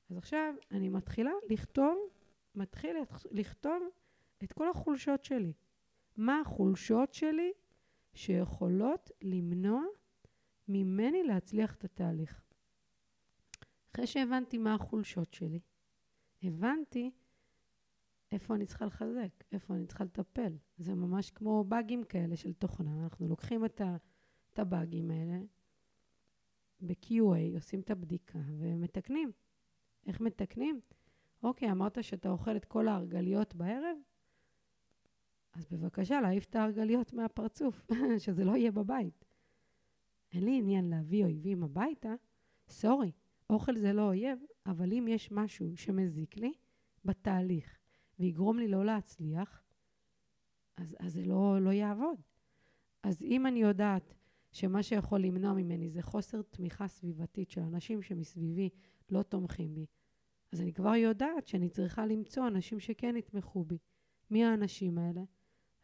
אז 0.10 0.18
עכשיו 0.18 0.54
אני 0.72 0.90
מתחילה 0.90 1.32
לכתוב, 1.50 1.98
מתחיל 2.56 2.96
לכתוב 3.32 3.84
את 4.44 4.54
כל 4.54 4.70
החולשות 4.70 5.24
שלי. 5.24 5.54
מה 6.18 6.42
החולשות 6.42 7.14
שלי 7.14 7.52
שיכולות 8.14 9.12
למנוע 9.22 9.84
ממני 10.68 11.24
להצליח 11.24 11.76
את 11.76 11.84
התהליך. 11.84 12.42
אחרי 13.92 14.08
שהבנתי 14.08 14.58
מה 14.58 14.76
החולשות 14.76 15.34
שלי, 15.34 15.60
הבנתי 16.44 17.12
איפה 18.32 18.56
אני 18.56 18.66
צריכה 18.66 18.86
לחזק, 18.86 19.44
איפה 19.52 19.76
אני 19.76 19.88
צריכה 19.88 20.04
לטפל. 20.04 20.58
זה 20.78 20.96
ממש 20.96 21.32
כמו 21.32 21.64
באגים 21.64 22.04
כאלה 22.04 22.36
של 22.36 22.54
תוכנה. 22.54 23.04
אנחנו 23.04 23.28
לוקחים 23.28 23.66
את, 23.66 23.82
את 24.54 24.60
הבאגים 24.60 25.12
האלה, 25.12 25.40
ב-QA, 26.82 27.56
עושים 27.56 27.80
את 27.80 27.92
הבדיקה 27.92 28.40
ומתקנים. 28.58 29.32
איך 30.08 30.22
מתקנים? 30.22 30.82
אוקיי, 31.44 31.72
אמרת 31.72 32.04
שאתה 32.04 32.30
אוכל 32.30 32.56
את 32.56 32.66
כל 32.66 32.88
ההרגליות 32.88 33.56
בערב? 33.56 33.98
אז 35.54 35.68
בבקשה, 35.72 36.22
להעיף 36.22 36.46
את 36.46 36.56
ההרגליות 36.56 37.14
מהפרצוף, 37.14 37.88
שזה 38.24 38.44
לא 38.44 38.56
יהיה 38.56 38.72
בבית. 38.72 39.26
אין 40.34 40.46
לי 40.46 40.58
עניין 40.58 40.90
להביא 40.90 41.24
אויבים 41.24 41.64
הביתה, 41.64 42.14
סורי, 42.70 43.12
אוכל 43.50 43.78
זה 43.78 43.94
לא 43.94 44.02
אויב, 44.02 44.40
אבל 44.66 44.94
אם 44.94 45.08
יש 45.08 45.32
משהו 45.32 45.78
שמזיק 45.78 46.38
לי 46.38 46.54
בתהליך 47.06 47.78
ויגרום 48.20 48.60
לי 48.60 48.68
לא 48.68 48.86
להצליח, 48.86 49.64
אז, 50.78 50.96
אז 51.00 51.14
זה 51.14 51.26
לא, 51.26 51.58
לא 51.62 51.70
יעבוד. 51.70 52.22
אז 53.04 53.24
אם 53.24 53.48
אני 53.48 53.60
יודעת 53.60 54.14
שמה 54.52 54.84
שיכול 54.84 55.20
למנוע 55.20 55.54
ממני 55.54 55.90
זה 55.90 56.02
חוסר 56.02 56.42
תמיכה 56.42 56.88
סביבתית 56.88 57.52
של 57.52 57.62
אנשים 57.62 58.02
שמסביבי 58.02 58.70
לא 59.10 59.24
תומכים 59.24 59.76
בי, 59.76 59.86
אז 60.52 60.62
אני 60.62 60.74
כבר 60.74 60.96
יודעת 60.96 61.48
שאני 61.48 61.70
צריכה 61.70 62.06
למצוא 62.06 62.48
אנשים 62.48 62.80
שכן 62.80 63.16
יתמכו 63.16 63.64
בי. 63.64 63.78
מי 64.32 64.46
האנשים 64.46 64.98
האלה? 64.98 65.22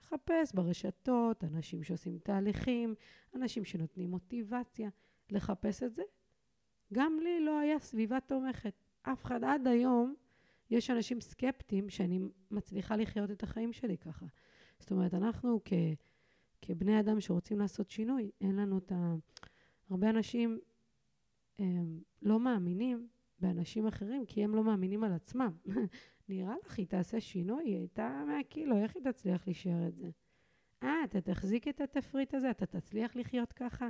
לחפש 0.05 0.53
ברשתות, 0.53 1.43
אנשים 1.43 1.83
שעושים 1.83 2.19
תהליכים, 2.23 2.95
אנשים 3.35 3.63
שנותנים 3.63 4.09
מוטיבציה, 4.09 4.89
לחפש 5.29 5.83
את 5.83 5.95
זה. 5.95 6.03
גם 6.93 7.19
לי 7.23 7.39
לא 7.45 7.59
היה 7.59 7.79
סביבה 7.79 8.19
תומכת. 8.19 8.73
אף 9.01 9.25
אחד 9.25 9.43
עד 9.43 9.67
היום, 9.67 10.15
יש 10.69 10.89
אנשים 10.89 11.21
סקפטיים 11.21 11.89
שאני 11.89 12.19
מצליחה 12.51 12.95
לחיות 12.95 13.31
את 13.31 13.43
החיים 13.43 13.73
שלי 13.73 13.97
ככה. 13.97 14.25
זאת 14.79 14.91
אומרת, 14.91 15.13
אנחנו 15.13 15.59
כ, 15.65 15.73
כבני 16.61 16.99
אדם 16.99 17.19
שרוצים 17.21 17.59
לעשות 17.59 17.89
שינוי, 17.89 18.31
אין 18.41 18.55
לנו 18.55 18.77
את 18.77 18.91
ה... 18.91 19.15
הרבה 19.89 20.09
אנשים 20.09 20.59
הם, 21.59 21.99
לא 22.21 22.39
מאמינים 22.39 23.07
באנשים 23.39 23.87
אחרים 23.87 24.25
כי 24.25 24.43
הם 24.43 24.55
לא 24.55 24.63
מאמינים 24.63 25.03
על 25.03 25.13
עצמם. 25.13 25.51
נראה 26.29 26.55
לך, 26.65 26.77
היא 26.77 26.87
תעשה 26.87 27.21
שינוי? 27.21 27.63
היא 27.63 27.77
הייתה 27.77 28.23
100 28.27 28.43
קילו, 28.43 28.77
איך 28.77 28.95
היא 28.95 29.03
תצליח 29.03 29.47
להישאר 29.47 29.87
את 29.87 29.95
זה? 29.95 30.09
אה, 30.83 31.03
אתה 31.03 31.21
תחזיק 31.21 31.67
את 31.67 31.81
התפריט 31.81 32.33
הזה, 32.33 32.51
אתה 32.51 32.65
תצליח 32.65 33.15
לחיות 33.15 33.53
ככה, 33.53 33.87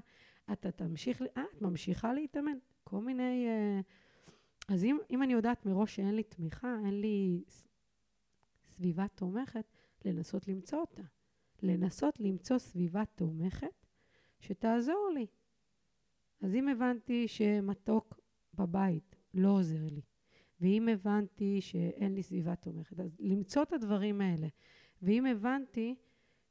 אתה 0.51 0.71
תמשיך, 0.71 1.21
אה, 1.21 1.43
את 1.55 1.61
ממשיכה 1.61 2.13
להתאמן. 2.13 2.57
כל 2.83 3.01
מיני... 3.01 3.47
אה... 3.47 3.79
אז 4.67 4.83
אם, 4.83 4.97
אם 5.09 5.23
אני 5.23 5.33
יודעת 5.33 5.65
מראש 5.65 5.95
שאין 5.95 6.15
לי 6.15 6.23
תמיכה, 6.23 6.75
אין 6.85 7.01
לי 7.01 7.43
סביבה 8.67 9.07
תומכת, 9.07 9.65
לנסות 10.05 10.47
למצוא 10.47 10.79
אותה. 10.79 11.03
לנסות 11.63 12.19
למצוא 12.19 12.57
סביבה 12.57 13.05
תומכת 13.05 13.85
שתעזור 14.39 15.09
לי. 15.13 15.27
אז 16.41 16.55
אם 16.55 16.67
הבנתי 16.67 17.27
שמתוק 17.27 18.19
בבית 18.53 19.15
לא 19.33 19.49
עוזר 19.49 19.85
לי, 19.91 20.01
ואם 20.61 20.87
הבנתי 20.87 21.61
שאין 21.61 22.15
לי 22.15 22.23
סביבה 22.23 22.55
תומכת, 22.55 22.99
אז 22.99 23.17
למצוא 23.19 23.63
את 23.63 23.73
הדברים 23.73 24.21
האלה. 24.21 24.47
ואם 25.01 25.25
הבנתי 25.25 25.95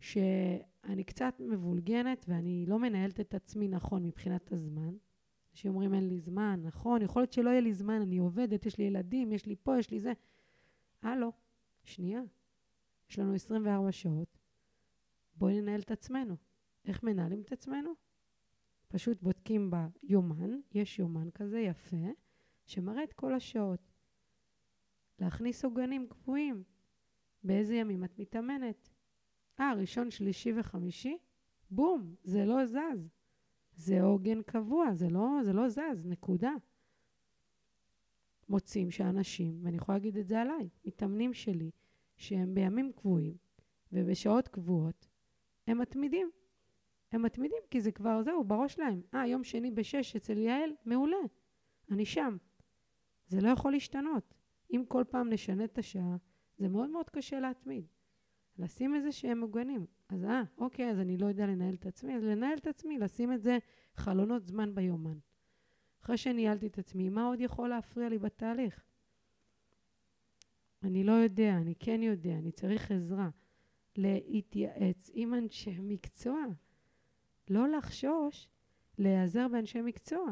שאני 0.00 1.04
קצת 1.04 1.34
מבולגנת 1.40 2.24
ואני 2.28 2.64
לא 2.68 2.78
מנהלת 2.78 3.20
את 3.20 3.34
עצמי 3.34 3.68
נכון 3.68 4.02
מבחינת 4.02 4.52
הזמן, 4.52 4.94
אנשים 5.52 5.70
אומרים 5.70 5.94
אין 5.94 6.08
לי 6.08 6.18
זמן, 6.18 6.60
נכון, 6.62 7.02
יכול 7.02 7.22
להיות 7.22 7.32
שלא 7.32 7.50
יהיה 7.50 7.60
לי 7.60 7.72
זמן, 7.72 8.00
אני 8.00 8.18
עובדת, 8.18 8.66
יש 8.66 8.78
לי 8.78 8.84
ילדים, 8.84 9.32
יש 9.32 9.46
לי 9.46 9.56
פה, 9.62 9.78
יש 9.78 9.90
לי 9.90 10.00
זה. 10.00 10.12
הלו, 11.02 11.32
שנייה, 11.84 12.22
יש 13.10 13.18
לנו 13.18 13.34
24 13.34 13.92
שעות, 13.92 14.38
בואי 15.36 15.60
ננהל 15.60 15.80
את 15.80 15.90
עצמנו. 15.90 16.36
איך 16.84 17.02
מנהלים 17.02 17.40
את 17.40 17.52
עצמנו? 17.52 17.90
פשוט 18.88 19.22
בודקים 19.22 19.70
ביומן, 19.70 20.50
יש 20.72 20.98
יומן 20.98 21.30
כזה 21.30 21.60
יפה, 21.60 22.06
שמראה 22.66 23.04
את 23.04 23.12
כל 23.12 23.34
השעות. 23.34 23.93
להכניס 25.18 25.64
עוגנים 25.64 26.06
קבועים. 26.08 26.62
באיזה 27.44 27.74
ימים 27.74 28.04
את 28.04 28.18
מתאמנת? 28.18 28.90
אה, 29.60 29.72
ראשון, 29.76 30.10
שלישי 30.10 30.52
וחמישי? 30.56 31.18
בום, 31.70 32.14
זה 32.24 32.44
לא 32.44 32.66
זז. 32.66 33.08
זה 33.76 34.02
עוגן 34.02 34.42
קבוע, 34.42 34.94
זה 34.94 35.08
לא, 35.08 35.28
זה 35.42 35.52
לא 35.52 35.68
זז, 35.68 36.06
נקודה. 36.06 36.52
מוצאים 38.48 38.90
שאנשים, 38.90 39.60
ואני 39.62 39.76
יכולה 39.76 39.98
להגיד 39.98 40.16
את 40.16 40.26
זה 40.26 40.40
עליי, 40.40 40.68
מתאמנים 40.84 41.34
שלי, 41.34 41.70
שהם 42.16 42.54
בימים 42.54 42.92
קבועים 42.92 43.36
ובשעות 43.92 44.48
קבועות, 44.48 45.08
הם 45.66 45.78
מתמידים. 45.78 46.30
הם 47.12 47.22
מתמידים 47.22 47.62
כי 47.70 47.80
זה 47.80 47.92
כבר, 47.92 48.22
זהו, 48.22 48.44
בראש 48.44 48.78
להם. 48.78 49.02
אה, 49.14 49.26
יום 49.26 49.44
שני 49.44 49.70
בשש 49.70 50.16
אצל 50.16 50.38
יעל, 50.38 50.70
מעולה. 50.84 51.16
אני 51.90 52.04
שם. 52.04 52.36
זה 53.26 53.40
לא 53.40 53.48
יכול 53.48 53.72
להשתנות. 53.72 54.33
אם 54.70 54.84
כל 54.88 55.04
פעם 55.10 55.32
נשנה 55.32 55.64
את 55.64 55.78
השעה, 55.78 56.16
זה 56.58 56.68
מאוד 56.68 56.90
מאוד 56.90 57.10
קשה 57.10 57.40
להתמיד. 57.40 57.86
לשים 58.58 58.94
איזה 58.94 59.12
שהם 59.12 59.38
מוגנים. 59.38 59.86
אז 60.08 60.24
אה, 60.24 60.42
אוקיי, 60.58 60.90
אז 60.90 60.98
אני 60.98 61.18
לא 61.18 61.26
יודע 61.26 61.46
לנהל 61.46 61.74
את 61.74 61.86
עצמי, 61.86 62.16
אז 62.16 62.24
לנהל 62.24 62.58
את 62.58 62.66
עצמי, 62.66 62.98
לשים 62.98 63.32
את 63.32 63.42
זה 63.42 63.58
חלונות 63.96 64.46
זמן 64.46 64.74
ביומן. 64.74 65.18
אחרי 66.02 66.16
שניהלתי 66.16 66.66
את 66.66 66.78
עצמי, 66.78 67.08
מה 67.08 67.26
עוד 67.26 67.40
יכול 67.40 67.68
להפריע 67.68 68.08
לי 68.08 68.18
בתהליך? 68.18 68.84
אני 70.82 71.04
לא 71.04 71.12
יודע, 71.12 71.56
אני 71.56 71.74
כן 71.74 72.02
יודע, 72.02 72.32
אני 72.32 72.52
צריך 72.52 72.90
עזרה. 72.90 73.30
להתייעץ 73.96 75.10
עם 75.14 75.34
אנשי 75.34 75.78
מקצוע. 75.80 76.44
לא 77.48 77.68
לחשוש 77.68 78.48
להיעזר 78.98 79.48
באנשי 79.48 79.80
מקצוע. 79.80 80.24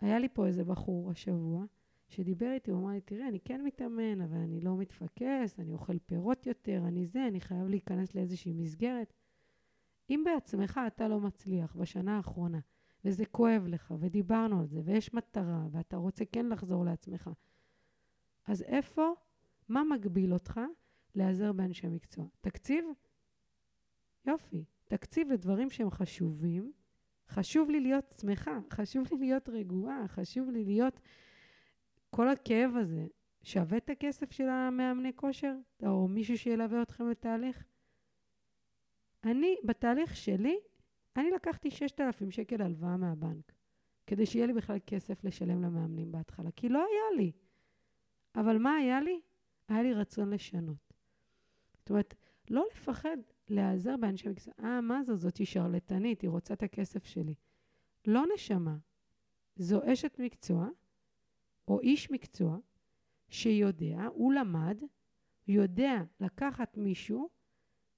היה 0.00 0.18
לי 0.18 0.28
פה 0.28 0.46
איזה 0.46 0.64
בחור 0.64 1.10
השבוע, 1.10 1.64
שדיבר 2.12 2.52
איתי, 2.52 2.70
הוא 2.70 2.80
אמר 2.80 2.90
לי, 2.90 3.00
תראה, 3.00 3.28
אני 3.28 3.40
כן 3.40 3.64
מתאמן, 3.64 4.20
אבל 4.20 4.36
אני 4.36 4.60
לא 4.60 4.76
מתפקס, 4.76 5.60
אני 5.60 5.72
אוכל 5.72 5.98
פירות 5.98 6.46
יותר, 6.46 6.82
אני 6.88 7.06
זה, 7.06 7.26
אני 7.26 7.40
חייב 7.40 7.68
להיכנס 7.68 8.14
לאיזושהי 8.14 8.52
מסגרת. 8.52 9.12
אם 10.10 10.22
בעצמך 10.24 10.80
אתה 10.86 11.08
לא 11.08 11.20
מצליח 11.20 11.76
בשנה 11.76 12.16
האחרונה, 12.16 12.60
וזה 13.04 13.26
כואב 13.26 13.66
לך, 13.66 13.94
ודיברנו 13.98 14.60
על 14.60 14.66
זה, 14.66 14.80
ויש 14.84 15.14
מטרה, 15.14 15.66
ואתה 15.70 15.96
רוצה 15.96 16.24
כן 16.24 16.46
לחזור 16.46 16.84
לעצמך, 16.84 17.30
אז 18.46 18.62
איפה, 18.62 19.12
מה 19.68 19.84
מגביל 19.84 20.32
אותך 20.32 20.60
להיעזר 21.14 21.52
באנשי 21.52 21.88
מקצוע? 21.88 22.26
תקציב? 22.40 22.84
יופי. 24.26 24.64
תקציב 24.84 25.32
לדברים 25.32 25.70
שהם 25.70 25.90
חשובים. 25.90 26.72
חשוב 27.28 27.70
לי 27.70 27.80
להיות 27.80 28.14
שמחה, 28.20 28.58
חשוב 28.72 29.06
לי 29.10 29.18
להיות 29.18 29.48
רגועה, 29.48 30.08
חשוב 30.08 30.50
לי 30.50 30.64
להיות 30.64 31.00
כל 32.14 32.28
הכאב 32.28 32.76
הזה 32.76 33.06
שווה 33.42 33.76
את 33.78 33.90
הכסף 33.90 34.32
של 34.32 34.48
המאמני 34.48 35.12
כושר? 35.16 35.54
או 35.82 36.08
מישהו 36.08 36.38
שילווה 36.38 36.82
אתכם 36.82 37.10
בתהליך? 37.10 37.64
אני, 39.24 39.56
בתהליך 39.64 40.16
שלי, 40.16 40.56
אני 41.16 41.30
לקחתי 41.30 41.70
6,000 41.70 42.30
שקל 42.30 42.62
הלוואה 42.62 42.96
מהבנק, 42.96 43.52
כדי 44.06 44.26
שיהיה 44.26 44.46
לי 44.46 44.52
בכלל 44.52 44.78
כסף 44.86 45.24
לשלם 45.24 45.62
למאמנים 45.62 46.12
בהתחלה, 46.12 46.50
כי 46.56 46.68
לא 46.68 46.78
היה 46.78 47.16
לי. 47.16 47.32
אבל 48.34 48.58
מה 48.58 48.74
היה 48.74 49.00
לי? 49.00 49.20
היה 49.68 49.82
לי 49.82 49.94
רצון 49.94 50.30
לשנות. 50.30 50.94
זאת 51.78 51.90
אומרת, 51.90 52.14
לא 52.50 52.64
לפחד 52.72 53.16
להיעזר 53.48 53.96
באנשי 53.96 54.28
מקצוע. 54.28 54.54
אה, 54.60 54.80
מה 54.80 55.02
זו? 55.02 55.16
זאתי 55.16 55.46
שרלטנית, 55.46 56.20
היא 56.20 56.30
רוצה 56.30 56.54
את 56.54 56.62
הכסף 56.62 57.04
שלי. 57.04 57.34
לא 58.06 58.22
נשמה. 58.34 58.76
זו 59.56 59.92
אשת 59.92 60.18
מקצוע 60.18 60.68
או 61.68 61.80
איש 61.80 62.10
מקצוע 62.10 62.58
שיודע, 63.28 64.06
הוא 64.14 64.32
למד, 64.32 64.82
יודע 65.48 66.02
לקחת 66.20 66.76
מישהו 66.76 67.28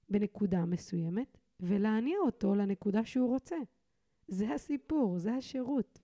בנקודה 0.09 0.65
מסוימת 0.65 1.37
ולהניע 1.59 2.17
אותו 2.19 2.55
לנקודה 2.55 3.05
שהוא 3.05 3.29
רוצה. 3.29 3.55
זה 4.27 4.53
הסיפור, 4.53 5.17
זה 5.17 5.33
השירות. 5.33 6.01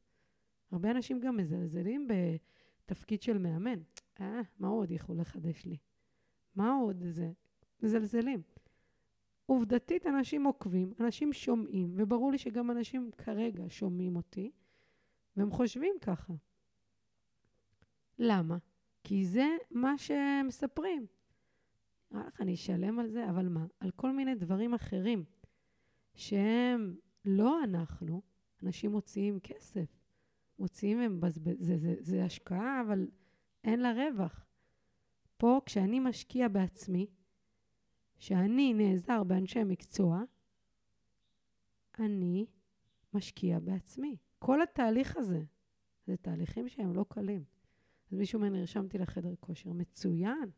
הרבה 0.72 0.92
אנשים 0.92 1.20
גם 1.20 1.38
מזלזלים 1.38 2.08
בתפקיד 2.08 3.22
של 3.22 3.38
מאמן. 3.38 3.80
אה, 4.22 4.42
מה 4.60 4.68
עוד 4.68 4.92
יכול 4.92 5.20
לחדש 5.20 5.66
לי? 5.66 5.78
מה 6.56 6.74
עוד 6.74 7.04
זה? 7.10 7.32
מזלזלים. 7.84 8.42
עובדתית 9.46 10.08
אנשים 10.08 10.44
עוקבים, 10.44 10.94
אנשים 11.00 11.34
שומעים, 11.34 11.94
וברור 11.98 12.32
לי 12.32 12.38
שגם 12.38 12.72
אנשים 12.72 13.12
כרגע 13.18 13.64
שומעים 13.70 14.16
אותי, 14.16 14.52
והם 15.38 15.52
חושבים 15.52 15.96
ככה. 16.02 16.34
למה? 18.24 18.58
כי 19.04 19.26
זה 19.26 19.48
מה 19.72 19.98
שמספרים. 19.98 21.06
נראה 22.12 22.28
לך, 22.28 22.42
אני 22.42 22.54
אשלם 22.54 23.00
על 23.00 23.10
זה, 23.10 23.30
אבל 23.30 23.48
מה? 23.48 23.66
על 23.80 23.92
כל 23.92 24.12
מיני 24.12 24.36
דברים 24.36 24.74
אחרים 24.74 25.24
שהם 26.14 26.96
לא 27.26 27.64
אנחנו, 27.64 28.22
אנשים 28.64 28.92
מוציאים 28.92 29.40
כסף. 29.40 30.02
מוציאים, 30.60 31.00
הם 31.00 31.20
בזבז... 31.20 31.56
זה, 31.60 31.78
זה, 31.78 31.96
זה 32.00 32.24
השקעה, 32.24 32.82
אבל 32.82 33.08
אין 33.64 33.80
לה 33.80 33.94
רווח. 33.94 34.46
פה, 35.38 35.62
כשאני 35.66 36.00
משקיע 36.00 36.48
בעצמי, 36.48 37.08
שאני 38.18 38.74
נעזר 38.74 39.24
באנשי 39.24 39.64
מקצוע, 39.64 40.24
אני 42.00 42.46
משקיע 43.14 43.60
בעצמי. 43.60 44.18
כל 44.40 44.62
התהליך 44.62 45.18
הזה, 45.18 45.44
זה 46.08 46.18
תהליכים 46.18 46.70
שהם 46.70 46.94
לא 46.94 47.06
קלים. 47.10 47.51
אז 48.12 48.18
מישהו 48.18 48.38
אומר, 48.38 48.50
נרשמתי 48.50 48.98
לחדר 48.98 49.34
כושר, 49.40 49.72
מצוין. 49.72 50.50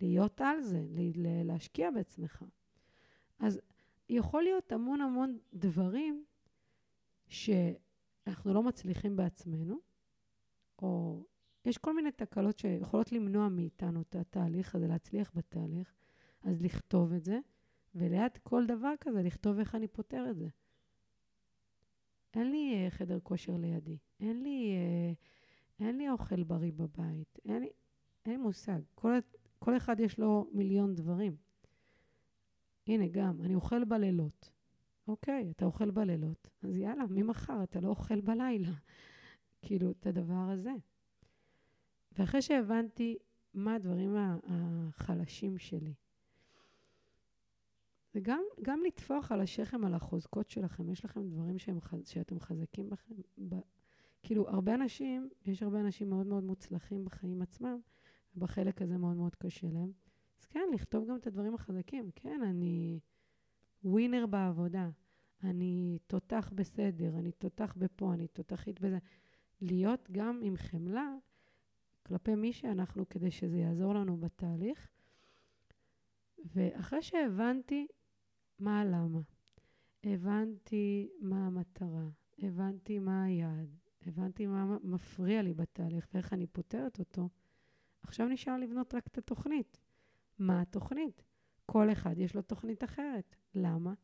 להיות 0.00 0.40
על 0.40 0.60
זה, 0.60 0.84
להשקיע 1.44 1.90
בעצמך. 1.90 2.44
אז 3.38 3.60
יכול 4.08 4.42
להיות 4.42 4.72
המון 4.72 5.00
המון 5.00 5.38
דברים 5.54 6.24
שאנחנו 7.28 8.54
לא 8.54 8.62
מצליחים 8.62 9.16
בעצמנו, 9.16 9.78
או 10.82 11.22
יש 11.64 11.78
כל 11.78 11.94
מיני 11.94 12.12
תקלות 12.12 12.58
שיכולות 12.58 13.12
למנוע 13.12 13.48
מאיתנו 13.48 14.00
את 14.00 14.16
התהליך 14.16 14.74
הזה, 14.74 14.86
להצליח 14.86 15.32
בתהליך, 15.34 15.94
אז 16.42 16.62
לכתוב 16.62 17.12
את 17.12 17.24
זה, 17.24 17.38
וליד 17.94 18.38
כל 18.42 18.66
דבר 18.66 18.92
כזה 19.00 19.22
לכתוב 19.22 19.58
איך 19.58 19.74
אני 19.74 19.88
פותר 19.88 20.26
את 20.30 20.36
זה. 20.36 20.48
אין 22.34 22.50
לי 22.50 22.86
uh, 22.88 22.90
חדר 22.90 23.18
כושר 23.22 23.56
לידי, 23.56 23.98
אין 24.20 24.42
לי, 24.42 24.76
uh, 24.76 25.16
אין 25.80 25.98
לי 25.98 26.10
אוכל 26.10 26.42
בריא 26.42 26.72
בבית, 26.72 27.38
אין 27.44 27.62
לי, 27.62 27.70
אין 28.26 28.34
לי 28.34 28.36
מושג. 28.36 28.80
כל, 28.94 29.12
כל 29.58 29.76
אחד 29.76 30.00
יש 30.00 30.18
לו 30.18 30.50
מיליון 30.52 30.94
דברים. 30.94 31.36
הנה, 32.86 33.08
גם, 33.08 33.42
אני 33.42 33.54
אוכל 33.54 33.84
בלילות. 33.84 34.50
אוקיי, 35.08 35.50
אתה 35.50 35.64
אוכל 35.64 35.90
בלילות, 35.90 36.48
אז 36.62 36.76
יאללה, 36.76 37.04
ממחר 37.10 37.62
אתה 37.62 37.80
לא 37.80 37.88
אוכל 37.88 38.20
בלילה. 38.20 38.72
כאילו, 39.62 39.90
את 39.90 40.06
הדבר 40.06 40.48
הזה. 40.52 40.72
ואחרי 42.12 42.42
שהבנתי 42.42 43.16
מה 43.54 43.74
הדברים 43.74 44.16
החלשים 44.44 45.58
שלי, 45.58 45.94
וגם 48.14 48.42
גם 48.62 48.80
לטפוח 48.86 49.32
על 49.32 49.40
השכם, 49.40 49.84
על 49.84 49.94
החוזקות 49.94 50.50
שלכם. 50.50 50.90
יש 50.90 51.04
לכם 51.04 51.28
דברים 51.28 51.58
שהם, 51.58 51.78
שאתם 52.04 52.40
חזקים 52.40 52.90
בכם. 52.90 53.14
כאילו, 54.22 54.48
הרבה 54.48 54.74
אנשים, 54.74 55.28
יש 55.46 55.62
הרבה 55.62 55.80
אנשים 55.80 56.10
מאוד 56.10 56.26
מאוד 56.26 56.44
מוצלחים 56.44 57.04
בחיים 57.04 57.42
עצמם, 57.42 57.80
ובחלק 58.34 58.82
הזה 58.82 58.98
מאוד 58.98 59.16
מאוד 59.16 59.34
קשה 59.34 59.66
להם. 59.72 59.92
אז 60.40 60.46
כן, 60.46 60.68
לכתוב 60.74 61.08
גם 61.08 61.16
את 61.16 61.26
הדברים 61.26 61.54
החזקים. 61.54 62.10
כן, 62.14 62.40
אני 62.42 63.00
ווינר 63.84 64.26
בעבודה, 64.26 64.90
אני 65.44 65.98
תותח 66.06 66.52
בסדר, 66.54 67.18
אני 67.18 67.32
תותח 67.32 67.74
בפה, 67.78 68.14
אני 68.14 68.28
תותחית 68.28 68.80
בזה. 68.80 68.98
להיות 69.60 70.08
גם 70.12 70.40
עם 70.42 70.56
חמלה 70.56 71.14
כלפי 72.06 72.34
מי 72.34 72.52
שאנחנו, 72.52 73.08
כדי 73.08 73.30
שזה 73.30 73.58
יעזור 73.58 73.94
לנו 73.94 74.16
בתהליך. 74.16 74.88
ואחרי 76.44 77.02
שהבנתי 77.02 77.86
מה 78.58 78.80
הלמה, 78.80 79.20
הבנתי 80.04 81.08
מה 81.20 81.46
המטרה, 81.46 82.08
הבנתי 82.38 82.98
מה 82.98 83.24
היעד, 83.24 83.76
הבנתי 84.06 84.46
מה 84.46 84.78
מפריע 84.82 85.42
לי 85.42 85.54
בתהליך 85.54 86.08
ואיך 86.14 86.32
אני 86.32 86.46
פותרת 86.46 86.98
אותו, 86.98 87.28
עכשיו 88.02 88.28
נשאר 88.28 88.56
לבנות 88.56 88.94
רק 88.94 89.06
את 89.06 89.18
התוכנית. 89.18 89.80
מה 90.38 90.60
התוכנית? 90.60 91.22
כל 91.66 91.92
אחד 91.92 92.18
יש 92.18 92.34
לו 92.34 92.42
תוכנית 92.42 92.84
אחרת. 92.84 93.36
למה? 93.54 93.94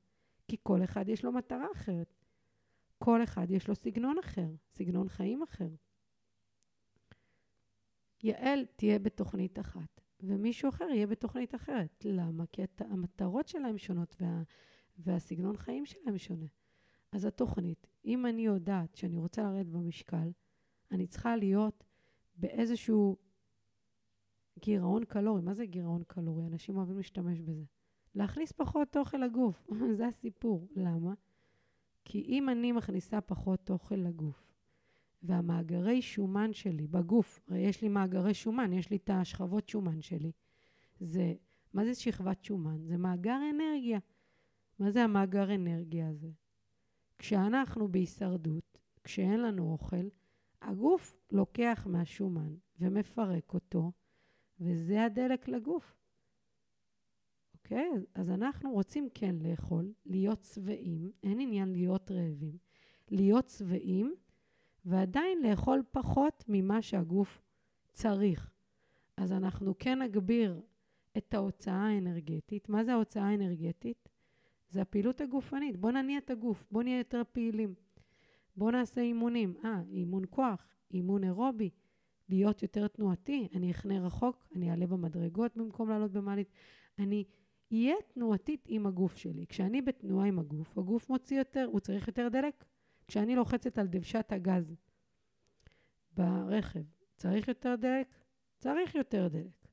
כי 0.49 0.57
כל 0.63 0.85
אחד 0.85 1.09
יש 1.09 1.25
לו 1.25 1.33
מטרה 1.33 1.67
אחרת. 1.73 2.15
כל 2.99 3.23
אחד 3.23 3.51
יש 3.51 3.69
לו 3.69 3.75
סגנון 3.75 4.19
אחר, 4.19 4.55
סגנון 4.71 5.09
חיים 5.09 5.43
אחר. 5.43 5.69
יעל 8.23 8.65
תהיה 8.77 8.99
בתוכנית 8.99 9.59
אחת, 9.59 10.01
ומישהו 10.21 10.69
אחר 10.69 10.85
יהיה 10.85 11.07
בתוכנית 11.07 11.55
אחרת. 11.55 12.05
למה? 12.09 12.45
כי. 12.53 12.63
המטרות 12.79 13.49
שלהם 13.49 13.79
שונות 13.79 14.17
וה... 14.21 14.43
והסגנון 14.99 15.57
חיים 15.57 15.87
שלהם 15.87 16.19
שונה. 16.19 16.47
אז 17.13 17.25
התוכנית, 17.25 17.87
אם 18.05 18.27
אני 18.27 18.43
יודעת 18.43 18.97
שאני 18.97 19.19
רוצה 19.19 19.43
לרדת 19.43 19.67
במשקל, 19.67 20.31
אני 20.91 21.07
צריכה 21.07 21.37
להיות 21.37 21.85
באיזשהו 22.37 23.17
גירעון 24.59 25.05
קלורי. 25.05 25.43
מה 25.43 25.55
זה 25.55 25.67
גירעון 25.67 26.03
קלורי? 26.07 26.47
אנשים 26.47 26.77
אוהבים 26.77 26.97
להשתמש 26.97 27.41
בזה. 27.41 27.65
להכניס 28.15 28.53
פחות 28.53 28.97
אוכל 28.97 29.17
לגוף, 29.17 29.71
זה 29.99 30.07
הסיפור. 30.07 30.69
למה? 30.77 31.15
כי 32.05 32.21
אם 32.21 32.49
אני 32.49 32.73
מכניסה 32.73 33.21
פחות 33.21 33.71
אוכל 33.71 33.95
לגוף, 33.95 34.53
והמאגרי 35.23 36.03
שומן 36.03 36.53
שלי 36.53 36.87
בגוף, 36.87 37.41
הרי 37.49 37.61
יש 37.61 37.83
לי 37.83 37.89
מאגרי 37.89 38.35
שומן, 38.35 38.73
יש 38.73 38.91
לי 38.91 38.97
את 38.97 39.11
השכבות 39.11 39.69
שומן 39.69 40.03
שלי. 40.03 40.33
זה, 41.01 41.35
מה 41.73 41.85
זה 41.85 41.95
שכבת 41.95 42.45
שומן? 42.45 42.87
זה 42.87 42.97
מאגר 42.97 43.39
אנרגיה. 43.55 43.99
מה 44.79 44.91
זה 44.91 45.05
המאגר 45.05 45.55
אנרגיה 45.55 46.09
הזה? 46.09 46.31
כשאנחנו 47.25 47.89
בהישרדות, 47.89 48.79
כשאין 49.05 49.43
לנו 49.43 49.73
אוכל, 49.73 50.09
הגוף 50.63 51.21
לוקח 51.33 51.87
מהשומן 51.91 52.55
ומפרק 52.79 53.55
אותו, 53.55 53.93
וזה 54.61 55.05
הדלק 55.05 55.49
לגוף. 55.49 55.97
אוקיי? 57.55 57.91
אז 58.15 58.31
אנחנו 58.31 58.73
רוצים 58.73 59.09
כן 59.15 59.37
לאכול, 59.41 59.93
להיות 60.07 60.45
שבעים, 60.45 61.11
אין 61.23 61.41
עניין 61.41 61.73
להיות 61.73 62.11
רעבים, 62.11 62.59
להיות 63.11 63.49
שבעים 63.49 64.15
ועדיין 64.85 65.43
לאכול 65.43 65.83
פחות 65.91 66.45
ממה 66.49 66.83
שהגוף 66.83 67.43
צריך. 67.93 68.53
אז 69.17 69.33
אנחנו 69.33 69.75
כן 69.79 70.03
נגביר 70.03 70.61
את 71.19 71.35
ההוצאה 71.35 71.87
האנרגטית. 71.87 72.69
מה 72.69 72.85
זה 72.85 72.93
ההוצאה 72.93 73.29
האנרגטית? 73.29 74.09
זה 74.75 74.83
הפעילות 74.83 75.21
הגופנית. 75.21 75.77
בואו 75.77 75.93
נניע 75.93 76.19
את 76.19 76.31
הגוף, 76.31 76.65
בואו 76.71 76.83
נהיה 76.83 76.99
יותר 76.99 77.23
פעילים. 77.33 77.75
בואו 78.57 78.71
נעשה 78.71 79.01
אימונים. 79.01 79.55
אה, 79.65 79.83
אימון 79.91 80.23
כוח, 80.31 80.69
אימון 80.91 81.25
אירובי, 81.25 81.71
להיות 82.29 82.63
יותר 82.63 82.89
תנועתי. 82.89 83.49
אני 83.55 83.71
אחנה 83.71 84.07
רחוק, 84.07 84.49
אני 84.57 84.71
אעלה 84.71 84.87
במדרגות 84.87 85.57
במקום 85.57 85.89
לעלות 85.89 86.13
במעלית. 86.13 86.49
אני 86.99 87.25
אהיה 87.73 87.95
תנועתית 88.15 88.65
עם 88.69 88.87
הגוף 88.87 89.17
שלי. 89.17 89.47
כשאני 89.47 89.83
בתנועה 89.83 90.27
עם 90.27 90.39
הגוף, 90.39 90.79
הגוף 90.79 91.11
מוציא 91.11 91.39
יותר, 91.39 91.69
הוא 91.73 91.81
צריך 91.81 92.09
יותר 92.09 92.29
דלק. 92.29 92.65
כשאני 93.09 93.37
לוחצת 93.37 93.79
על 93.79 93.87
דוושת 93.87 94.33
הגז 94.33 94.75
ברכב, 96.13 96.83
צריך 97.17 97.49
יותר 97.49 97.75
דלק? 97.77 98.07
צריך 98.59 98.95
יותר 98.95 99.29
דלק. 99.29 99.64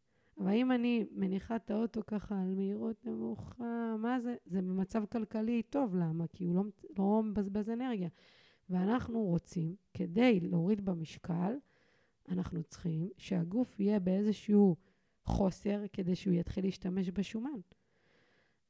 אבל 0.41 0.71
אני 0.71 1.05
מניחה 1.11 1.55
את 1.55 1.71
האוטו 1.71 2.01
ככה 2.07 2.41
על 2.41 2.55
מהירות 2.55 3.05
נמוכה, 3.05 3.95
מה 3.99 4.19
זה? 4.19 4.35
זה 4.45 4.61
במצב 4.61 5.05
כלכלי 5.05 5.63
טוב, 5.63 5.95
למה? 5.95 6.27
כי 6.27 6.45
הוא 6.45 6.55
לא, 6.55 6.63
לא 6.97 7.23
מבזבז 7.23 7.69
אנרגיה. 7.69 8.09
ואנחנו 8.69 9.23
רוצים, 9.23 9.75
כדי 9.93 10.39
להוריד 10.39 10.85
במשקל, 10.85 11.55
אנחנו 12.29 12.63
צריכים 12.63 13.09
שהגוף 13.17 13.79
יהיה 13.79 13.99
באיזשהו 13.99 14.75
חוסר 15.25 15.83
כדי 15.93 16.15
שהוא 16.15 16.33
יתחיל 16.33 16.65
להשתמש 16.65 17.09
בשומן. 17.09 17.59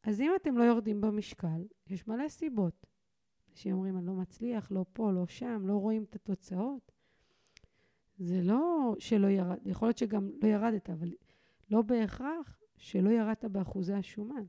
אז 0.03 0.21
אם 0.21 0.31
אתם 0.41 0.57
לא 0.57 0.63
יורדים 0.63 1.01
במשקל, 1.01 1.67
יש 1.87 2.07
מלא 2.07 2.29
סיבות. 2.29 2.85
אנשים 3.51 3.73
אומרים, 3.73 3.97
אני 3.97 4.05
לא 4.05 4.13
מצליח, 4.13 4.71
לא 4.71 4.85
פה, 4.93 5.11
לא 5.11 5.27
שם, 5.27 5.61
לא 5.65 5.73
רואים 5.73 6.03
את 6.03 6.15
התוצאות. 6.15 6.91
זה 8.17 8.41
לא 8.41 8.95
שלא 8.99 9.27
ירד, 9.27 9.57
יכול 9.65 9.87
להיות 9.87 9.97
שגם 9.97 10.31
לא 10.43 10.47
ירדת, 10.47 10.89
אבל 10.89 11.11
לא 11.71 11.81
בהכרח 11.81 12.59
שלא 12.77 13.09
ירדת 13.09 13.45
באחוזי 13.45 13.93
השומן. 13.93 14.45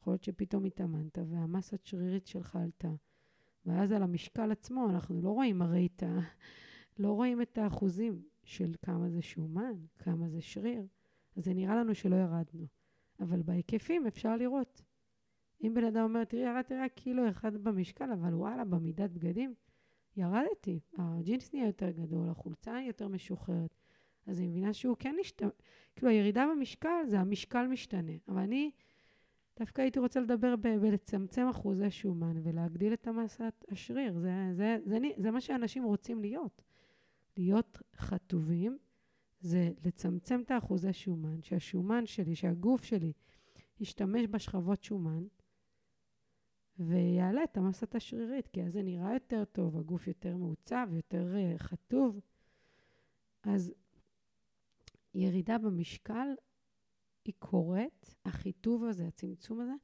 יכול 0.00 0.12
להיות 0.12 0.22
שפתאום 0.22 0.64
התאמנת 0.64 1.18
והמסת 1.18 1.84
שרירית 1.84 2.26
שלך 2.26 2.56
עלתה. 2.56 2.92
ואז 3.66 3.92
על 3.92 4.02
המשקל 4.02 4.52
עצמו 4.52 4.90
אנחנו 4.90 5.22
לא 5.22 5.30
רואים 5.30 5.62
הרי 5.62 5.88
את 5.96 6.02
ה... 6.02 6.18
לא 7.02 7.12
רואים 7.12 7.42
את 7.42 7.58
האחוזים 7.58 8.22
של 8.42 8.74
כמה 8.82 9.10
זה 9.10 9.22
שומן, 9.22 9.72
כמה 9.98 10.28
זה 10.28 10.40
שריר. 10.40 10.86
אז 11.36 11.44
זה 11.44 11.54
נראה 11.54 11.76
לנו 11.76 11.94
שלא 11.94 12.16
ירדנו. 12.16 12.66
אבל 13.20 13.42
בהיקפים 13.42 14.06
אפשר 14.06 14.36
לראות. 14.36 14.82
אם 15.62 15.74
בן 15.74 15.84
אדם 15.84 16.04
אומר, 16.04 16.24
תראי, 16.24 16.42
ירדתי 16.42 16.74
רק 16.74 16.92
קילו 16.92 17.28
אחד 17.28 17.56
במשקל, 17.56 18.12
אבל 18.12 18.34
וואלה, 18.34 18.64
במידת 18.64 19.10
בגדים, 19.10 19.54
ירדתי. 20.16 20.80
הג'ינס 20.98 21.52
נהיה 21.52 21.66
יותר 21.66 21.90
גדול, 21.90 22.28
החולצה 22.28 22.78
יותר 22.86 23.08
משוחררת. 23.08 23.83
אז 24.26 24.38
אני 24.38 24.48
מבינה 24.48 24.72
שהוא 24.72 24.96
כן 24.98 25.16
השתנה, 25.20 25.48
כאילו 25.96 26.10
הירידה 26.10 26.46
במשקל 26.56 27.04
זה 27.06 27.20
המשקל 27.20 27.66
משתנה. 27.66 28.12
אבל 28.28 28.42
אני 28.42 28.70
דווקא 29.58 29.82
הייתי 29.82 29.98
רוצה 29.98 30.20
לדבר 30.20 30.56
ב- 30.56 30.76
בלצמצם 30.80 31.46
אחוזי 31.50 31.90
שומן 31.90 32.36
ולהגדיל 32.42 32.92
את 32.92 33.06
המסת 33.06 33.64
השריר. 33.68 34.18
זה, 34.18 34.30
זה, 34.54 34.78
זה, 34.84 34.98
זה, 35.00 35.08
זה 35.16 35.30
מה 35.30 35.40
שאנשים 35.40 35.84
רוצים 35.84 36.20
להיות. 36.20 36.62
להיות 37.36 37.78
חטובים 37.96 38.78
זה 39.40 39.70
לצמצם 39.84 40.40
את 40.44 40.50
האחוזי 40.50 40.92
שומן, 40.92 41.42
שהשומן 41.42 42.06
שלי, 42.06 42.34
שהגוף 42.34 42.84
שלי, 42.84 43.12
ישתמש 43.80 44.26
בשכבות 44.30 44.82
שומן, 44.82 45.24
ויעלה 46.78 47.44
את 47.44 47.56
המסת 47.56 47.94
השרירית, 47.94 48.48
כי 48.48 48.62
אז 48.62 48.72
זה 48.72 48.82
נראה 48.82 49.14
יותר 49.14 49.44
טוב, 49.44 49.78
הגוף 49.78 50.06
יותר 50.06 50.36
מעוצב, 50.36 50.88
יותר 50.92 51.34
uh, 51.34 51.58
חטוב. 51.58 52.20
אז 53.42 53.74
ירידה 55.14 55.58
במשקל 55.58 56.28
היא 57.24 57.34
קורית, 57.38 58.14
החיטוב 58.24 58.84
הזה, 58.84 59.06
הצמצום 59.06 59.60
הזה, 59.60 59.74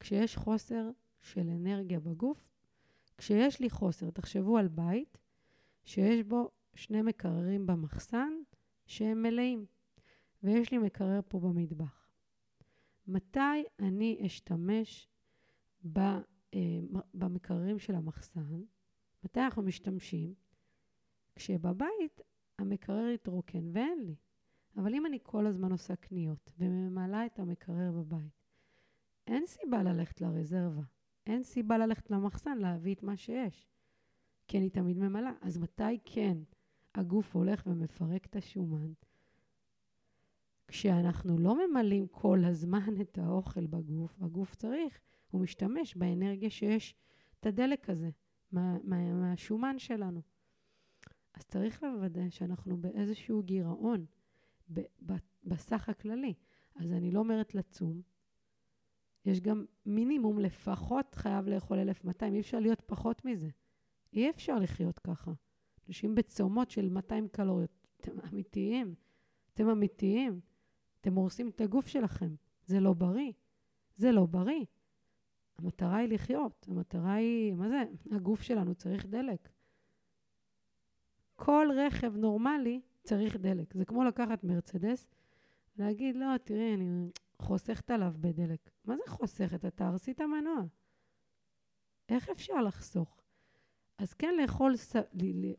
כשיש 0.00 0.36
חוסר 0.36 0.90
של 1.20 1.48
אנרגיה 1.48 2.00
בגוף. 2.00 2.50
כשיש 3.18 3.60
לי 3.60 3.70
חוסר, 3.70 4.10
תחשבו 4.10 4.58
על 4.58 4.68
בית 4.68 5.18
שיש 5.84 6.22
בו 6.22 6.50
שני 6.74 7.02
מקררים 7.02 7.66
במחסן 7.66 8.32
שהם 8.86 9.22
מלאים, 9.22 9.66
ויש 10.42 10.72
לי 10.72 10.78
מקרר 10.78 11.20
פה 11.28 11.40
במטבח. 11.40 12.08
מתי 13.06 13.64
אני 13.78 14.22
אשתמש 14.26 15.08
אה, 15.96 16.10
במקררים 17.14 17.78
של 17.78 17.94
המחסן? 17.94 18.62
מתי 19.24 19.40
אנחנו 19.40 19.62
משתמשים? 19.62 20.34
כשבבית 21.36 22.20
המקרר 22.58 23.08
יתרוקן 23.08 23.70
ואין 23.72 24.04
לי. 24.06 24.14
אבל 24.76 24.94
אם 24.94 25.06
אני 25.06 25.18
כל 25.22 25.46
הזמן 25.46 25.72
עושה 25.72 25.96
קניות 25.96 26.50
וממלאה 26.58 27.26
את 27.26 27.38
המקרר 27.38 27.92
בבית, 27.92 28.38
אין 29.26 29.46
סיבה 29.46 29.82
ללכת 29.82 30.20
לרזרבה. 30.20 30.82
אין 31.26 31.42
סיבה 31.42 31.78
ללכת 31.78 32.10
למחסן 32.10 32.58
להביא 32.58 32.94
את 32.94 33.02
מה 33.02 33.16
שיש. 33.16 33.66
כי 34.48 34.58
אני 34.58 34.70
תמיד 34.70 34.98
ממלאה. 34.98 35.32
אז 35.40 35.58
מתי 35.58 35.98
כן 36.04 36.38
הגוף 36.94 37.36
הולך 37.36 37.66
ומפרק 37.66 38.26
את 38.26 38.36
השומן? 38.36 38.92
כשאנחנו 40.68 41.38
לא 41.38 41.68
ממלאים 41.68 42.06
כל 42.06 42.44
הזמן 42.44 43.00
את 43.00 43.18
האוכל 43.18 43.66
בגוף, 43.66 44.22
הגוף 44.22 44.54
צריך, 44.54 45.00
הוא 45.30 45.40
משתמש 45.40 45.96
באנרגיה 45.96 46.50
שיש 46.50 46.94
את 47.40 47.46
הדלק 47.46 47.90
הזה, 47.90 48.10
מה, 48.52 48.76
מה, 48.84 49.14
מהשומן 49.14 49.78
שלנו. 49.78 50.22
אז 51.34 51.44
צריך 51.44 51.82
לוודא 51.82 52.30
שאנחנו 52.30 52.76
באיזשהו 52.76 53.42
גירעון 53.42 54.06
בסך 55.44 55.88
הכללי. 55.88 56.34
אז 56.74 56.92
אני 56.92 57.10
לא 57.10 57.18
אומרת 57.18 57.54
לצום, 57.54 58.02
יש 59.24 59.40
גם 59.40 59.64
מינימום, 59.86 60.38
לפחות 60.38 61.14
חייב 61.14 61.48
לאכול 61.48 61.78
1,200, 61.78 62.34
אי 62.34 62.40
אפשר 62.40 62.60
להיות 62.60 62.82
פחות 62.86 63.24
מזה. 63.24 63.48
אי 64.12 64.30
אפשר 64.30 64.58
לחיות 64.58 64.98
ככה. 64.98 65.32
אנשים 65.88 66.14
בצומות 66.14 66.70
של 66.70 66.88
200 66.88 67.28
קלוריות. 67.28 67.86
אתם 68.00 68.12
אמיתיים? 68.32 68.94
אתם 69.54 69.68
אמיתיים? 69.68 70.40
אתם 71.00 71.14
הורסים 71.14 71.48
את 71.48 71.60
הגוף 71.60 71.86
שלכם. 71.86 72.34
זה 72.64 72.80
לא 72.80 72.92
בריא. 72.92 73.32
זה 73.96 74.12
לא 74.12 74.26
בריא. 74.26 74.64
המטרה 75.58 75.96
היא 75.96 76.08
לחיות. 76.08 76.66
המטרה 76.70 77.14
היא, 77.14 77.54
מה 77.54 77.68
זה? 77.68 77.82
הגוף 78.10 78.42
שלנו 78.42 78.74
צריך 78.74 79.06
דלק. 79.06 79.48
כל 81.36 81.68
רכב 81.76 82.16
נורמלי 82.16 82.80
צריך 83.08 83.36
דלק. 83.36 83.74
זה 83.74 83.84
כמו 83.84 84.04
לקחת 84.04 84.44
מרצדס, 84.44 85.08
להגיד, 85.78 86.16
לא, 86.16 86.26
תראי, 86.44 86.74
אני 86.74 87.10
חוסכת 87.42 87.90
עליו 87.90 88.12
בדלק. 88.20 88.70
מה 88.84 88.96
זה 88.96 89.02
חוסכת? 89.06 89.54
אתה 89.54 89.70
תהרסי 89.70 90.12
את 90.12 90.20
המנוע. 90.20 90.62
איך 92.08 92.28
אפשר 92.28 92.62
לחסוך? 92.62 93.20
אז 93.98 94.14
כן 94.14 94.34
לאכול, 94.40 94.74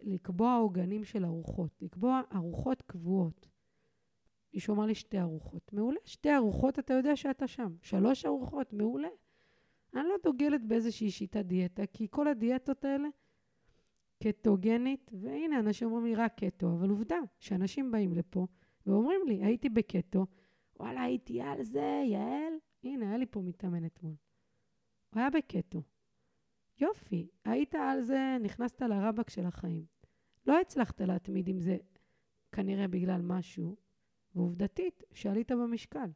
לקבוע 0.03 0.55
עוגנים 0.55 1.03
של 1.03 1.25
ארוחות, 1.25 1.81
לקבוע 1.81 2.21
ארוחות 2.35 2.81
קבועות. 2.81 3.47
מישהו 4.53 4.75
אמר 4.75 4.85
לי 4.85 4.95
שתי 4.95 5.19
ארוחות. 5.19 5.73
מעולה, 5.73 5.99
שתי 6.05 6.35
ארוחות, 6.35 6.79
אתה 6.79 6.93
יודע 6.93 7.15
שאתה 7.15 7.47
שם. 7.47 7.75
שלוש 7.81 8.25
ארוחות, 8.25 8.73
מעולה. 8.73 9.09
אני 9.93 10.03
לא 10.03 10.15
דוגלת 10.23 10.65
באיזושהי 10.65 11.11
שיטת 11.11 11.45
דיאטה, 11.45 11.85
כי 11.85 12.07
כל 12.09 12.27
הדיאטות 12.27 12.85
האלה 12.85 13.07
קטוגנית, 14.23 15.11
והנה, 15.21 15.59
אנשים 15.59 15.87
אומרים 15.87 16.05
לי 16.05 16.15
רק 16.15 16.43
קטו, 16.43 16.73
אבל 16.73 16.89
עובדה, 16.89 17.19
שאנשים 17.39 17.91
באים 17.91 18.13
לפה 18.13 18.47
ואומרים 18.85 19.21
לי, 19.27 19.43
הייתי 19.45 19.69
בקטו, 19.69 20.25
וואלה, 20.79 21.01
הייתי 21.01 21.41
על 21.41 21.63
זה, 21.63 22.01
יעל. 22.05 22.53
הנה, 22.83 23.07
היה 23.09 23.17
לי 23.17 23.25
פה 23.25 23.41
מתאמן 23.41 23.85
אתמול. 23.85 24.15
הוא 25.13 25.19
היה 25.19 25.29
בקטו. 25.29 25.81
יופי, 26.79 27.27
היית 27.45 27.75
על 27.75 28.01
זה, 28.01 28.37
נכנסת 28.41 28.81
לרבק 28.81 29.29
של 29.29 29.45
החיים. 29.45 29.85
לא 30.47 30.59
הצלחת 30.59 31.01
להתמיד 31.01 31.47
עם 31.47 31.59
זה 31.59 31.77
כנראה 32.51 32.87
בגלל 32.87 33.21
משהו, 33.21 33.75
ועובדתית, 34.35 35.03
שעלית 35.13 35.51
במשקל. 35.51 36.09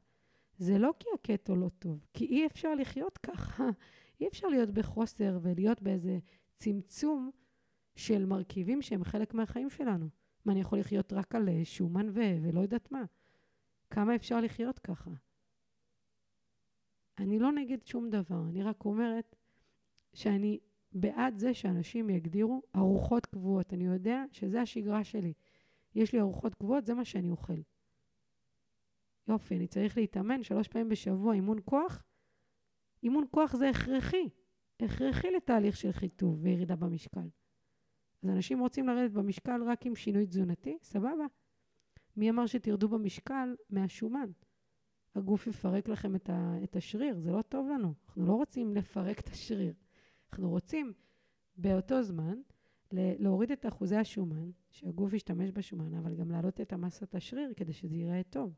זה 0.57 0.77
לא 0.77 0.93
כי 0.99 1.09
הקטו 1.13 1.55
לא 1.55 1.69
טוב, 1.79 2.05
כי 2.13 2.25
אי 2.25 2.45
אפשר 2.45 2.75
לחיות 2.75 3.17
ככה. 3.17 3.69
אי 4.21 4.27
אפשר 4.27 4.47
להיות 4.47 4.71
בחוסר 4.71 5.39
ולהיות 5.41 5.81
באיזה 5.81 6.19
צמצום 6.55 7.31
של 7.95 8.25
מרכיבים 8.25 8.81
שהם 8.81 9.03
חלק 9.03 9.33
מהחיים 9.33 9.69
שלנו. 9.69 10.09
מה, 10.45 10.53
אני 10.53 10.61
יכול 10.61 10.79
לחיות 10.79 11.13
רק 11.13 11.35
על 11.35 11.49
אה, 11.49 11.65
שומן 11.65 12.09
ו... 12.09 12.19
ולא 12.41 12.59
יודעת 12.59 12.91
מה? 12.91 13.03
כמה 13.89 14.15
אפשר 14.15 14.39
לחיות 14.41 14.79
ככה? 14.79 15.11
אני 17.17 17.39
לא 17.39 17.51
נגד 17.51 17.85
שום 17.85 18.09
דבר, 18.09 18.41
אני 18.49 18.63
רק 18.63 18.85
אומרת 18.85 19.35
שאני 20.13 20.59
בעד 20.93 21.37
זה 21.37 21.53
שאנשים 21.53 22.09
יגדירו 22.09 22.61
ארוחות 22.75 23.25
קבועות. 23.25 23.73
אני 23.73 23.85
יודע 23.85 24.23
שזה 24.31 24.61
השגרה 24.61 25.03
שלי. 25.03 25.33
יש 25.95 26.13
לי 26.13 26.19
ארוחות 26.19 26.55
קבועות, 26.55 26.85
זה 26.85 26.93
מה 26.93 27.05
שאני 27.05 27.29
אוכל. 27.29 27.61
יופי, 29.27 29.55
אני 29.55 29.67
צריך 29.67 29.97
להתאמן 29.97 30.43
שלוש 30.43 30.67
פעמים 30.67 30.89
בשבוע 30.89 31.33
אימון 31.33 31.57
כוח? 31.65 32.03
אימון 33.03 33.25
כוח 33.31 33.55
זה 33.55 33.69
הכרחי. 33.69 34.29
הכרחי 34.79 35.31
לתהליך 35.31 35.77
של 35.77 35.91
חיטוב 35.91 36.39
וירידה 36.43 36.75
במשקל. 36.75 37.27
אז 38.23 38.29
אנשים 38.29 38.59
רוצים 38.59 38.87
לרדת 38.87 39.11
במשקל 39.11 39.63
רק 39.67 39.85
עם 39.85 39.95
שינוי 39.95 40.25
תזונתי? 40.25 40.77
סבבה. 40.83 41.25
מי 42.17 42.29
אמר 42.29 42.45
שתרדו 42.45 42.89
במשקל 42.89 43.55
מהשומן? 43.69 44.29
הגוף 45.15 45.47
יפרק 45.47 45.87
לכם 45.87 46.15
את, 46.15 46.29
ה, 46.29 46.55
את 46.63 46.75
השריר, 46.75 47.19
זה 47.19 47.31
לא 47.31 47.41
טוב 47.41 47.67
לנו. 47.67 47.93
אנחנו 48.07 48.25
לא 48.25 48.33
רוצים 48.33 48.75
לפרק 48.75 49.19
את 49.19 49.27
השריר. 49.27 49.73
אנחנו 50.31 50.49
רוצים 50.49 50.93
באותו 51.57 52.03
זמן 52.03 52.41
להוריד 52.91 53.51
את 53.51 53.65
אחוזי 53.65 53.95
השומן, 53.95 54.49
שהגוף 54.69 55.13
ישתמש 55.13 55.51
בשומן, 55.51 55.93
אבל 55.93 56.15
גם 56.15 56.31
להעלות 56.31 56.61
את 56.61 56.73
המסת 56.73 57.15
השריר 57.15 57.53
כדי 57.55 57.73
שזה 57.73 57.95
ייראה 57.95 58.21
טוב. 58.29 58.53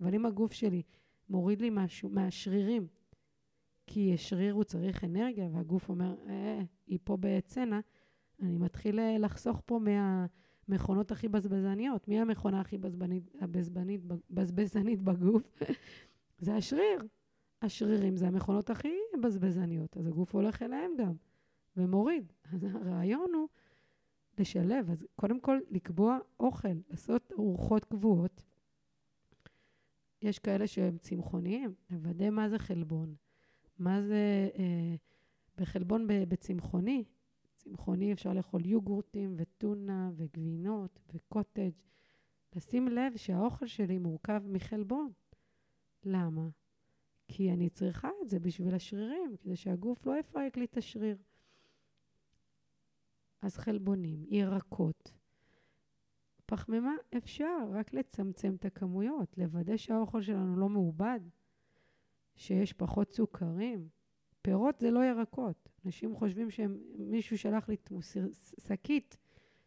אבל 0.00 0.14
אם 0.14 0.26
הגוף 0.26 0.52
שלי 0.52 0.82
מוריד 1.28 1.60
לי 1.60 1.70
משהו, 1.72 2.10
מהשרירים, 2.10 2.86
כי 3.86 4.16
שריר 4.16 4.54
הוא 4.54 4.64
צריך 4.64 5.04
אנרגיה, 5.04 5.48
והגוף 5.52 5.88
אומר, 5.88 6.16
אה, 6.28 6.62
היא 6.86 6.98
פה 7.04 7.16
בצנע, 7.20 7.80
אני 8.42 8.58
מתחיל 8.58 9.00
אה, 9.00 9.18
לחסוך 9.18 9.62
פה 9.66 9.80
מהמכונות 10.68 11.10
הכי 11.10 11.28
בזבזניות. 11.28 12.08
מי 12.08 12.20
המכונה 12.20 12.60
הכי 12.60 12.78
בזבנית, 12.78 13.30
הבזבנית, 13.40 14.00
בזבזנית 14.30 15.02
בגוף? 15.02 15.62
זה 16.38 16.54
השריר. 16.54 16.98
השרירים 17.64 18.16
זה 18.16 18.26
המכונות 18.26 18.70
הכי 18.70 18.94
בזבזניות, 19.22 19.96
אז 19.96 20.06
הגוף 20.06 20.34
הולך 20.34 20.62
אליהם 20.62 20.90
גם, 20.98 21.12
ומוריד. 21.76 22.32
אז 22.52 22.64
הרעיון 22.64 23.30
הוא 23.34 23.48
לשלב, 24.38 24.90
אז 24.90 25.06
קודם 25.16 25.40
כל 25.40 25.58
לקבוע 25.70 26.18
אוכל, 26.40 26.68
לעשות 26.90 27.32
ארוחות 27.32 27.84
קבועות. 27.84 28.42
יש 30.22 30.38
כאלה 30.38 30.66
שהם 30.66 30.98
צמחוניים, 30.98 31.74
לוודא 31.90 32.30
מה 32.30 32.48
זה 32.48 32.58
חלבון, 32.58 33.14
מה 33.78 34.02
זה 34.02 34.48
אה, 34.58 34.94
בחלבון 35.56 36.06
בצמחוני, 36.08 37.04
צמחוני 37.64 38.12
אפשר 38.12 38.32
לאכול 38.32 38.66
יוגורטים 38.66 39.34
וטונה 39.36 40.10
וגבינות 40.16 41.00
וקוטג'. 41.12 41.70
לשים 42.56 42.88
לב 42.88 43.16
שהאוכל 43.16 43.66
שלי 43.66 43.98
מורכב 43.98 44.42
מחלבון. 44.46 45.12
למה? 46.04 46.48
כי 47.28 47.52
אני 47.52 47.70
צריכה 47.70 48.10
את 48.22 48.28
זה 48.28 48.40
בשביל 48.40 48.74
השרירים, 48.74 49.36
כדי 49.36 49.56
שהגוף 49.56 50.06
לא 50.06 50.18
יפרק 50.18 50.56
לי 50.56 50.64
את 50.64 50.76
השריר. 50.76 51.16
אז 53.42 53.56
חלבונים, 53.56 54.24
ירקות. 54.28 55.12
פחמימה 56.46 56.94
אפשר, 57.16 57.56
רק 57.72 57.94
לצמצם 57.94 58.54
את 58.54 58.64
הכמויות, 58.64 59.38
לוודא 59.38 59.76
שהאוכל 59.76 60.22
שלנו 60.22 60.56
לא 60.56 60.68
מעובד, 60.68 61.20
שיש 62.36 62.72
פחות 62.72 63.12
סוכרים. 63.12 63.88
פירות 64.44 64.80
זה 64.80 64.90
לא 64.90 65.04
ירקות. 65.04 65.68
אנשים 65.86 66.16
חושבים 66.16 66.50
שמישהו 66.50 67.38
שלח 67.38 67.68
לי 67.68 67.76
שקית 68.60 69.16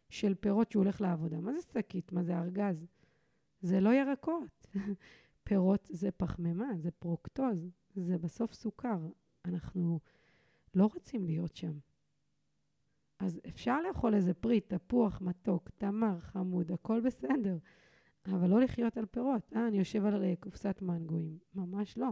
של 0.08 0.34
פירות 0.34 0.70
שהוא 0.70 0.82
הולך 0.82 1.00
לעבודה. 1.00 1.40
מה 1.40 1.52
זה 1.52 1.60
שקית? 1.60 2.12
מה 2.12 2.22
זה 2.22 2.38
ארגז? 2.38 2.86
זה 3.62 3.80
לא 3.80 3.94
ירקות. 3.94 4.66
פירות 5.44 5.88
זה 5.92 6.10
פחמימה, 6.10 6.68
זה 6.76 6.90
פרוקטוז, 6.90 7.70
זה 7.94 8.18
בסוף 8.18 8.52
סוכר. 8.52 8.98
אנחנו 9.44 10.00
לא 10.74 10.88
רוצים 10.94 11.24
להיות 11.24 11.56
שם. 11.56 11.78
אז 13.18 13.40
אפשר 13.48 13.80
לאכול 13.80 14.14
איזה 14.14 14.34
פרי, 14.34 14.60
תפוח, 14.60 15.20
מתוק, 15.20 15.70
תמר, 15.78 16.20
חמוד, 16.20 16.72
הכל 16.72 17.00
בסדר. 17.00 17.58
אבל 18.26 18.50
לא 18.50 18.60
לחיות 18.60 18.96
על 18.96 19.06
פירות. 19.06 19.52
אה, 19.56 19.68
אני 19.68 19.78
יושב 19.78 20.04
על 20.04 20.34
קופסת 20.40 20.82
מנגויים. 20.82 21.38
ממש 21.54 21.98
לא. 21.98 22.08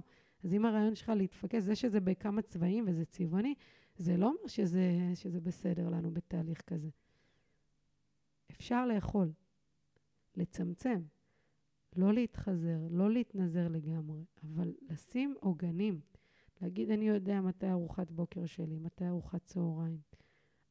אז 0.47 0.55
אם 0.55 0.65
הרעיון 0.65 0.95
שלך 0.95 1.09
להתפקס, 1.09 1.63
זה 1.63 1.77
שזה 1.77 2.01
בכמה 2.01 2.43
צבעים 2.43 2.85
וזה 2.89 3.05
צבעוני, 3.05 3.55
זה 3.97 4.17
לא 4.17 4.27
אומר 4.27 4.47
שזה, 4.47 4.91
שזה 5.15 5.41
בסדר 5.41 5.89
לנו 5.89 6.11
בתהליך 6.11 6.61
כזה. 6.61 6.89
אפשר 8.51 8.87
לאכול, 8.87 9.33
לצמצם, 10.37 11.03
לא 11.97 12.13
להתחזר, 12.13 12.79
לא 12.91 13.11
להתנזר 13.11 13.69
לגמרי, 13.69 14.25
אבל 14.43 14.75
לשים 14.91 15.35
עוגנים. 15.41 16.01
להגיד, 16.63 16.91
אני 16.91 17.09
יודע 17.09 17.41
מתי 17.41 17.71
ארוחת 17.71 18.11
בוקר 18.11 18.47
שלי, 18.47 18.79
מתי 18.79 19.07
ארוחת 19.07 19.45
צהריים. 19.45 19.99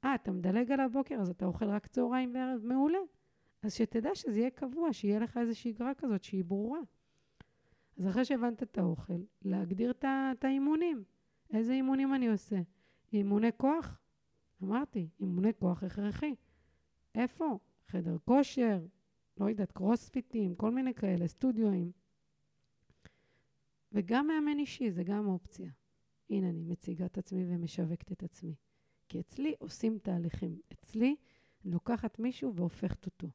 אה, 0.03 0.15
אתה 0.15 0.31
מדלג 0.31 0.71
על 0.71 0.79
הבוקר, 0.79 1.15
אז 1.15 1.29
אתה 1.29 1.45
אוכל 1.45 1.65
רק 1.65 1.87
צהריים 1.87 2.35
וערב? 2.35 2.61
מעולה. 2.63 2.99
אז 3.63 3.73
שתדע 3.73 4.15
שזה 4.15 4.39
יהיה 4.39 4.49
קבוע, 4.49 4.93
שיהיה 4.93 5.19
לך 5.19 5.37
איזו 5.37 5.59
שגרה 5.59 5.93
כזאת 5.93 6.23
שהיא 6.23 6.43
ברורה. 6.43 6.79
אז 7.97 8.07
אחרי 8.07 8.25
שהבנת 8.25 8.63
את 8.63 8.77
האוכל, 8.77 9.23
להגדיר 9.41 9.91
את 10.01 10.43
האימונים. 10.43 11.03
איזה 11.53 11.73
אימונים 11.73 12.13
אני 12.13 12.27
עושה? 12.27 12.61
אימוני 13.13 13.49
כוח? 13.57 13.99
אמרתי, 14.63 15.09
אימוני 15.19 15.53
כוח 15.59 15.83
הכרחי. 15.83 16.35
איפה? 17.15 17.59
חדר 17.87 18.17
כושר, 18.25 18.85
לא 19.37 19.49
יודעת, 19.49 19.71
קרוספיטים, 19.71 20.55
כל 20.55 20.71
מיני 20.71 20.93
כאלה, 20.93 21.27
סטודיואים. 21.27 21.91
וגם 23.91 24.27
מאמן 24.27 24.59
אישי, 24.59 24.91
זה 24.91 25.03
גם 25.03 25.27
אופציה. 25.27 25.71
הנה, 26.29 26.49
אני 26.49 26.63
מציגה 26.63 27.05
את 27.05 27.17
עצמי 27.17 27.45
ומשווקת 27.47 28.11
את 28.11 28.23
עצמי. 28.23 28.55
כי 29.09 29.19
אצלי 29.19 29.55
עושים 29.59 29.99
תהליכים. 29.99 30.59
אצלי 30.73 31.15
אני 31.65 31.73
לוקחת 31.73 32.19
מישהו 32.19 32.55
והופכת 32.55 33.05
אותו. 33.05 33.27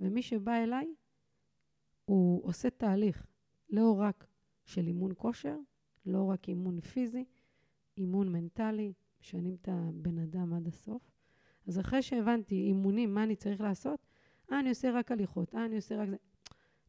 ומי 0.00 0.22
שבא 0.22 0.52
אליי, 0.52 0.94
הוא 2.04 2.46
עושה 2.46 2.70
תהליך, 2.70 3.26
לא 3.70 3.96
רק 4.00 4.26
של 4.64 4.86
אימון 4.86 5.12
כושר, 5.16 5.56
לא 6.06 6.24
רק 6.24 6.48
אימון 6.48 6.80
פיזי, 6.80 7.24
אימון 7.96 8.32
מנטלי, 8.32 8.92
משנים 9.20 9.56
את 9.62 9.68
הבן 9.72 10.18
אדם 10.18 10.52
עד 10.54 10.66
הסוף. 10.66 11.10
אז 11.66 11.80
אחרי 11.80 12.02
שהבנתי 12.02 12.54
אימונים, 12.54 13.14
מה 13.14 13.22
אני 13.22 13.36
צריך 13.36 13.60
לעשות, 13.60 14.06
אה, 14.52 14.60
אני 14.60 14.68
עושה 14.68 14.90
רק 14.90 15.12
הליכות, 15.12 15.54
אה, 15.54 15.64
אני 15.64 15.76
עושה 15.76 15.96
רק 16.02 16.08
זה. 16.08 16.16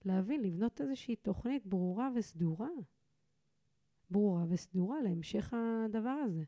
להבין, 0.06 0.42
לבנות 0.42 0.82
איזושהי 0.82 1.16
תוכנית 1.16 1.66
ברורה 1.66 2.10
וסדורה. 2.16 2.70
ברורה 4.10 4.46
וסדורה 4.50 5.02
להמשך 5.02 5.54
הדבר 5.54 6.10
הזה. 6.10 6.44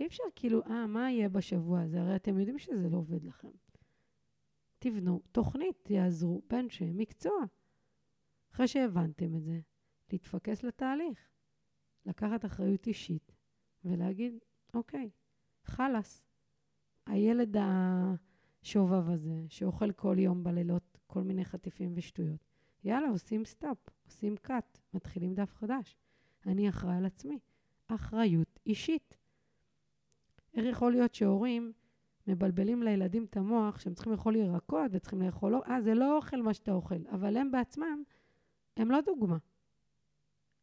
אי 0.00 0.06
אפשר 0.06 0.24
כאילו, 0.34 0.62
אה, 0.62 0.86
מה 0.86 1.10
יהיה 1.10 1.28
בשבוע 1.28 1.80
הזה? 1.80 2.00
הרי 2.00 2.16
אתם 2.16 2.38
יודעים 2.38 2.58
שזה 2.58 2.88
לא 2.88 2.96
עובד 2.96 3.24
לכם. 3.24 3.48
תבנו 4.78 5.20
תוכנית, 5.32 5.76
תיעזרו 5.82 6.42
באנשי 6.50 6.90
מקצוע. 6.94 7.44
אחרי 8.52 8.68
שהבנתם 8.68 9.34
את 9.34 9.42
זה, 9.42 9.60
להתפקס 10.12 10.62
לתהליך. 10.62 11.18
לקחת 12.06 12.44
אחריות 12.44 12.86
אישית 12.86 13.32
ולהגיד, 13.84 14.34
אוקיי, 14.74 15.10
חלאס. 15.64 16.24
הילד 17.06 17.56
השובב 17.60 19.08
הזה, 19.08 19.44
שאוכל 19.48 19.92
כל 19.92 20.16
יום 20.18 20.44
בלילות 20.44 20.98
כל 21.06 21.22
מיני 21.22 21.44
חטיפים 21.44 21.92
ושטויות, 21.94 22.40
יאללה, 22.84 23.08
עושים 23.08 23.44
stop, 23.44 23.78
עושים 24.06 24.36
cut, 24.36 24.78
מתחילים 24.94 25.34
דף 25.34 25.54
חדש. 25.54 25.96
אני 26.46 26.68
אחראי 26.68 26.96
על 26.96 27.06
עצמי. 27.06 27.38
אחריות 27.88 28.58
אישית. 28.66 29.16
איך 30.54 30.64
יכול 30.64 30.92
להיות 30.92 31.14
שהורים 31.14 31.72
מבלבלים 32.26 32.82
לילדים 32.82 33.24
את 33.24 33.36
המוח 33.36 33.80
שהם 33.80 33.94
צריכים 33.94 34.12
לאכול 34.12 34.36
ירקות 34.36 34.90
וצריכים 34.92 35.22
לאכול... 35.22 35.54
אה, 35.68 35.80
זה 35.80 35.94
לא 35.94 36.16
אוכל 36.16 36.42
מה 36.42 36.54
שאתה 36.54 36.72
אוכל, 36.72 37.06
אבל 37.10 37.36
הם 37.36 37.50
בעצמם, 37.50 38.02
הם 38.76 38.90
לא 38.90 39.00
דוגמה. 39.00 39.38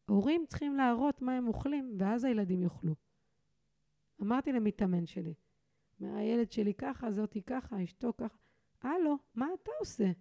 הורים 0.09 0.45
צריכים 0.47 0.75
להראות 0.75 1.21
מה 1.21 1.37
הם 1.37 1.47
אוכלים, 1.47 1.95
ואז 1.99 2.23
הילדים 2.23 2.63
יאכלו. 2.63 2.95
אמרתי 4.21 4.51
למתאמן 4.51 5.05
שלי, 5.05 5.33
הילד 5.99 6.51
שלי 6.51 6.73
ככה, 6.73 7.11
זאתי 7.11 7.41
ככה, 7.41 7.83
אשתו 7.83 8.13
ככה. 8.17 8.37
הלו, 8.81 9.17
מה 9.35 9.47
אתה 9.53 9.71
עושה? 9.79 10.11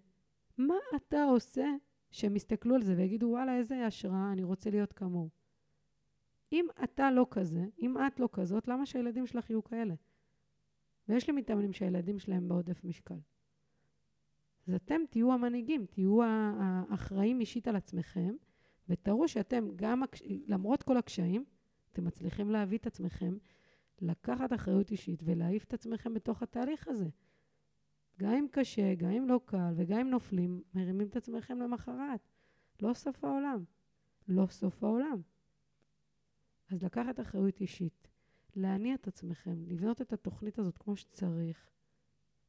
מה 0.58 0.74
אתה 0.96 1.24
עושה 1.24 1.66
שהם 2.10 2.36
יסתכלו 2.36 2.74
על 2.74 2.82
זה 2.82 2.94
ויגידו, 2.96 3.26
וואלה, 3.26 3.56
איזה 3.56 3.86
השראה, 3.86 4.32
אני 4.32 4.42
רוצה 4.42 4.70
להיות 4.70 4.92
כמוהו. 4.92 5.30
אם 6.52 6.66
אתה 6.84 7.10
לא 7.10 7.26
כזה, 7.30 7.64
אם 7.82 7.94
את 8.06 8.20
לא 8.20 8.28
כזאת, 8.32 8.68
למה 8.68 8.86
שהילדים 8.86 9.26
שלך 9.26 9.50
יהיו 9.50 9.64
כאלה? 9.64 9.94
ויש 11.08 11.26
לי 11.26 11.32
מתאמנים 11.32 11.72
שהילדים 11.72 12.18
שלהם 12.18 12.48
בעודף 12.48 12.84
משקל. 12.84 13.18
אז 14.66 14.74
אתם 14.74 15.00
תהיו 15.10 15.32
המנהיגים, 15.32 15.86
תהיו 15.86 16.22
האחראים 16.22 17.40
אישית 17.40 17.68
על 17.68 17.76
עצמכם, 17.76 18.34
ותראו 18.88 19.28
שאתם 19.28 19.68
גם, 19.76 20.02
למרות 20.46 20.82
כל 20.82 20.96
הקשיים, 20.96 21.44
אתם 21.92 22.04
מצליחים 22.04 22.50
להביא 22.50 22.78
את 22.78 22.86
עצמכם, 22.86 23.36
לקחת 24.00 24.52
אחריות 24.52 24.90
אישית 24.90 25.22
ולהעיף 25.24 25.64
את 25.64 25.74
עצמכם 25.74 26.14
בתוך 26.14 26.42
התהליך 26.42 26.88
הזה. 26.88 27.08
גם 28.20 28.32
אם 28.32 28.46
קשה, 28.50 28.94
גם 28.94 29.10
אם 29.10 29.28
לא 29.28 29.40
קל, 29.44 29.72
וגם 29.76 29.98
אם 30.00 30.10
נופלים, 30.10 30.62
מרימים 30.74 31.08
את 31.08 31.16
עצמכם 31.16 31.58
למחרת. 31.58 32.20
לא 32.82 32.94
סוף 32.94 33.24
העולם. 33.24 33.64
לא 34.28 34.46
סוף 34.46 34.84
העולם. 34.84 35.20
אז 36.70 36.82
לקחת 36.82 37.20
אחריות 37.20 37.60
אישית, 37.60 38.08
להניע 38.56 38.94
את 38.94 39.06
עצמכם, 39.06 39.64
לבנות 39.66 40.02
את 40.02 40.12
התוכנית 40.12 40.58
הזאת 40.58 40.78
כמו 40.78 40.96
שצריך, 40.96 41.70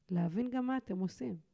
להבין 0.09 0.49
גם 0.49 0.67
מה 0.67 0.77
אתם 0.77 0.99
עושים. 0.99 1.46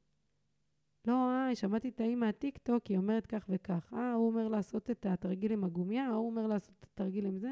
לא, 1.07 1.31
אה, 1.31 1.55
שמעתי 1.55 1.89
את 1.89 2.01
האי 2.01 2.15
מהטיקטוק, 2.15 2.87
היא 2.87 2.97
אומרת 2.97 3.25
כך 3.25 3.45
וכך. 3.49 3.93
אה, 3.93 4.13
הוא 4.13 4.27
אומר 4.27 4.47
לעשות 4.47 4.89
את 4.89 5.05
התרגיל 5.05 5.51
עם 5.51 5.63
הגומייה, 5.63 6.09
הוא 6.09 6.27
אומר 6.27 6.47
לעשות 6.47 6.75
את 6.79 6.83
התרגיל 6.83 7.25
עם 7.25 7.37
זה. 7.37 7.51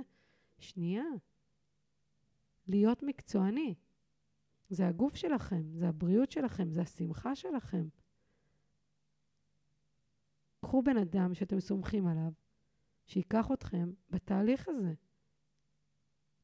שנייה. 0.60 1.04
להיות 2.68 3.04
מקצועני. 3.04 3.76
זה 4.70 4.88
הגוף 4.88 5.16
שלכם, 5.16 5.64
זה 5.74 5.88
הבריאות 5.88 6.32
שלכם, 6.32 6.72
זה 6.72 6.82
השמחה 6.82 7.36
שלכם. 7.36 7.88
קחו 10.62 10.82
בן 10.82 10.98
אדם 10.98 11.34
שאתם 11.34 11.60
סומכים 11.60 12.08
עליו, 12.08 12.32
שייקח 13.06 13.52
אתכם 13.52 13.92
בתהליך 14.10 14.68
הזה. 14.68 14.94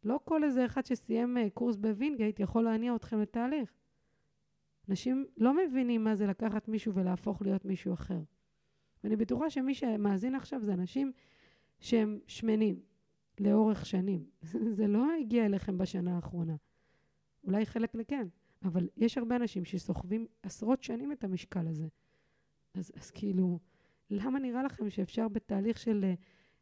לא 0.03 0.19
כל 0.23 0.43
איזה 0.43 0.65
אחד 0.65 0.85
שסיים 0.85 1.37
אה, 1.37 1.49
קורס 1.49 1.75
בווינגייט 1.75 2.39
יכול 2.39 2.63
להניע 2.63 2.95
אתכם 2.95 3.21
לתהליך. 3.21 3.73
אנשים 4.89 5.25
לא 5.37 5.53
מבינים 5.57 6.03
מה 6.03 6.15
זה 6.15 6.27
לקחת 6.27 6.67
מישהו 6.67 6.93
ולהפוך 6.93 7.41
להיות 7.41 7.65
מישהו 7.65 7.93
אחר. 7.93 8.21
ואני 9.03 9.15
בטוחה 9.15 9.49
שמי 9.49 9.73
שמאזין 9.73 10.35
עכשיו 10.35 10.61
זה 10.63 10.73
אנשים 10.73 11.11
שהם 11.79 12.19
שמנים 12.27 12.79
לאורך 13.39 13.85
שנים. 13.85 14.25
זה 14.77 14.87
לא 14.87 15.07
הגיע 15.21 15.45
אליכם 15.45 15.77
בשנה 15.77 16.15
האחרונה. 16.15 16.55
אולי 17.43 17.65
חלק 17.65 17.95
לכן, 17.95 18.27
אבל 18.63 18.89
יש 18.97 19.17
הרבה 19.17 19.35
אנשים 19.35 19.65
שסוחבים 19.65 20.27
עשרות 20.43 20.83
שנים 20.83 21.11
את 21.11 21.23
המשקל 21.23 21.67
הזה. 21.67 21.87
אז, 22.73 22.91
אז 22.95 23.11
כאילו, 23.11 23.59
למה 24.09 24.39
נראה 24.39 24.63
לכם 24.63 24.89
שאפשר 24.89 25.27
בתהליך 25.27 25.77
של 25.77 26.03
אה, 26.03 26.13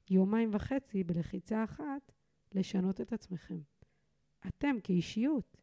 יומיים 0.10 0.50
וחצי, 0.54 1.04
בלחיצה 1.04 1.64
אחת, 1.64 2.12
לשנות 2.54 3.02
את 3.02 3.14
עצמכם? 3.14 3.60
אתם 4.48 4.76
כאישיות. 4.84 5.58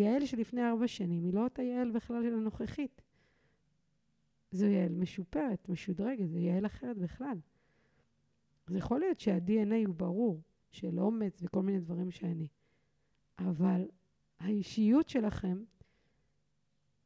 יעל 0.00 0.26
שלפני 0.26 0.70
ארבע 0.70 0.88
שנים 0.88 1.24
היא 1.24 1.34
לא 1.34 1.44
אותה 1.44 1.62
יעל 1.62 1.90
בכלל 1.90 2.22
של 2.22 2.34
הנוכחית. 2.34 3.02
זו 4.50 4.66
יעל 4.66 4.92
משופרת, 4.92 5.68
משודרגת, 5.68 6.28
זו 6.28 6.38
יעל 6.38 6.66
אחרת 6.66 6.98
בכלל. 6.98 7.38
אז 8.66 8.76
יכול 8.76 9.00
להיות 9.00 9.20
שה-DNA 9.20 9.86
הוא 9.86 9.94
ברור, 9.94 10.42
של 10.70 11.00
אומץ 11.00 11.42
וכל 11.42 11.62
מיני 11.62 11.80
דברים 11.80 12.10
שאני. 12.10 12.48
אבל 13.38 13.88
האישיות 14.38 15.08
שלכם 15.08 15.62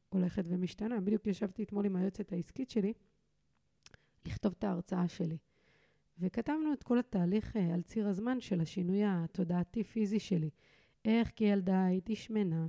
הולכת 0.09 0.43
ומשתנה. 0.47 1.01
בדיוק 1.01 1.27
ישבתי 1.27 1.63
אתמול 1.63 1.85
עם 1.85 1.95
היועצת 1.95 2.31
העסקית 2.31 2.69
שלי 2.69 2.93
לכתוב 4.25 4.53
את 4.57 4.63
ההרצאה 4.63 5.07
שלי. 5.07 5.37
וכתבנו 6.19 6.73
את 6.73 6.83
כל 6.83 6.99
התהליך 6.99 7.55
אה, 7.55 7.73
על 7.73 7.81
ציר 7.81 8.07
הזמן 8.07 8.39
של 8.39 8.61
השינוי 8.61 9.01
התודעתי-פיזי 9.05 10.19
שלי. 10.19 10.49
איך 11.05 11.31
כילדה 11.35 11.85
הייתי 11.85 12.15
שמנה, 12.15 12.67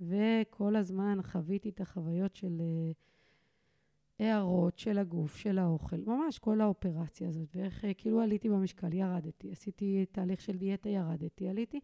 וכל 0.00 0.76
הזמן 0.76 1.18
חוויתי 1.22 1.68
את 1.68 1.80
החוויות 1.80 2.36
של 2.36 2.60
uh, 2.60 4.22
הערות 4.22 4.78
של 4.78 4.98
הגוף, 4.98 5.36
של 5.36 5.58
האוכל, 5.58 5.96
ממש 6.06 6.38
כל 6.38 6.60
האופרציה 6.60 7.28
הזאת, 7.28 7.48
ואיך 7.54 7.84
uh, 7.84 7.86
כאילו 7.98 8.20
עליתי 8.20 8.48
במשקל, 8.48 8.92
ירדתי, 8.92 9.52
עשיתי 9.52 10.06
תהליך 10.12 10.40
של 10.40 10.56
דיאטה, 10.56 10.88
ירדתי, 10.88 11.48
עליתי. 11.48 11.80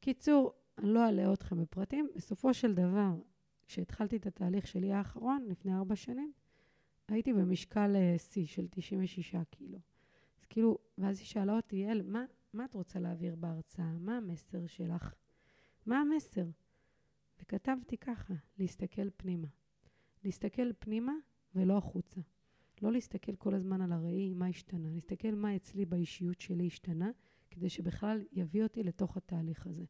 קיצור, 0.00 0.52
אני 0.78 0.88
לא 0.88 1.08
אלאה 1.08 1.32
אתכם 1.32 1.62
בפרטים. 1.62 2.08
בסופו 2.16 2.54
של 2.54 2.74
דבר, 2.74 3.10
כשהתחלתי 3.66 4.16
את 4.16 4.26
התהליך 4.26 4.66
שלי 4.66 4.92
האחרון, 4.92 5.46
לפני 5.48 5.74
ארבע 5.74 5.96
שנים, 5.96 6.32
הייתי 7.08 7.32
במשקל 7.32 7.96
אה, 7.96 8.18
שיא 8.18 8.46
של 8.46 8.66
96 8.70 9.34
קילו. 9.50 9.78
אז 10.40 10.46
כאילו, 10.46 10.78
ואז 10.98 11.18
היא 11.18 11.26
שאלה 11.26 11.56
אותי, 11.56 11.90
אל, 11.90 12.02
מה, 12.02 12.24
מה 12.52 12.64
את 12.64 12.74
רוצה 12.74 12.98
להעביר 12.98 13.34
בהרצאה? 13.34 13.92
מה 14.00 14.16
המסר 14.16 14.66
שלך? 14.66 15.14
מה 15.86 16.00
המסר? 16.00 16.44
וכתבתי 17.42 17.96
ככה, 17.96 18.34
להסתכל 18.58 19.10
פנימה. 19.16 19.48
להסתכל 20.24 20.72
פנימה 20.78 21.12
ולא 21.54 21.78
החוצה. 21.78 22.20
לא 22.82 22.92
להסתכל 22.92 23.36
כל 23.36 23.54
הזמן 23.54 23.80
על 23.80 23.92
הראי, 23.92 24.34
מה 24.34 24.46
השתנה, 24.46 24.90
להסתכל 24.90 25.34
מה 25.34 25.56
אצלי 25.56 25.84
באישיות 25.84 26.40
שלי 26.40 26.66
השתנה, 26.66 27.10
כדי 27.50 27.68
שבכלל 27.68 28.24
יביא 28.32 28.62
אותי 28.62 28.82
לתוך 28.82 29.16
התהליך 29.16 29.66
הזה. 29.66 29.84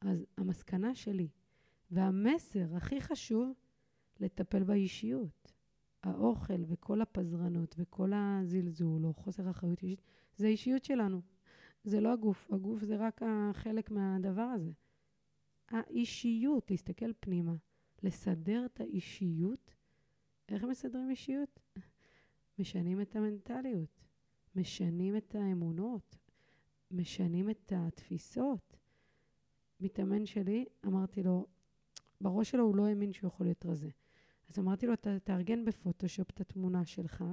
אז 0.00 0.26
המסקנה 0.36 0.94
שלי, 0.94 1.28
והמסר 1.90 2.76
הכי 2.76 3.00
חשוב, 3.00 3.52
לטפל 4.20 4.62
באישיות. 4.62 5.52
האוכל 6.02 6.62
וכל 6.66 7.00
הפזרנות 7.00 7.74
וכל 7.78 8.12
הזלזול 8.14 9.06
או 9.06 9.14
חוסר 9.14 9.50
אחריות 9.50 9.82
אישית, 9.82 10.02
זה 10.36 10.46
האישיות 10.46 10.84
שלנו. 10.84 11.20
זה 11.84 12.00
לא 12.00 12.12
הגוף, 12.12 12.48
הגוף 12.52 12.84
זה 12.84 12.96
רק 12.96 13.20
חלק 13.52 13.90
מהדבר 13.90 14.42
הזה. 14.42 14.72
האישיות, 15.70 16.70
להסתכל 16.70 17.12
פנימה, 17.20 17.54
לסדר 18.02 18.66
את 18.66 18.80
האישיות. 18.80 19.74
איך 20.48 20.64
מסדרים 20.64 21.10
אישיות? 21.10 21.60
משנים 22.58 23.00
את 23.00 23.16
המנטליות, 23.16 24.04
משנים 24.54 25.16
את 25.16 25.34
האמונות, 25.34 26.16
משנים 26.90 27.50
את 27.50 27.72
התפיסות. 27.76 28.76
מתאמן 29.80 30.26
שלי, 30.26 30.64
אמרתי 30.86 31.22
לו, 31.22 31.46
בראש 32.20 32.50
שלו 32.50 32.64
הוא 32.64 32.76
לא 32.76 32.86
האמין 32.86 33.12
שהוא 33.12 33.28
יכול 33.28 33.46
להיות 33.46 33.66
רזה. 33.66 33.88
אז 34.48 34.58
אמרתי 34.58 34.86
לו, 34.86 34.94
תארגן 35.24 35.64
בפוטושופ 35.64 36.30
את 36.30 36.40
התמונה 36.40 36.84
שלך, 36.84 37.24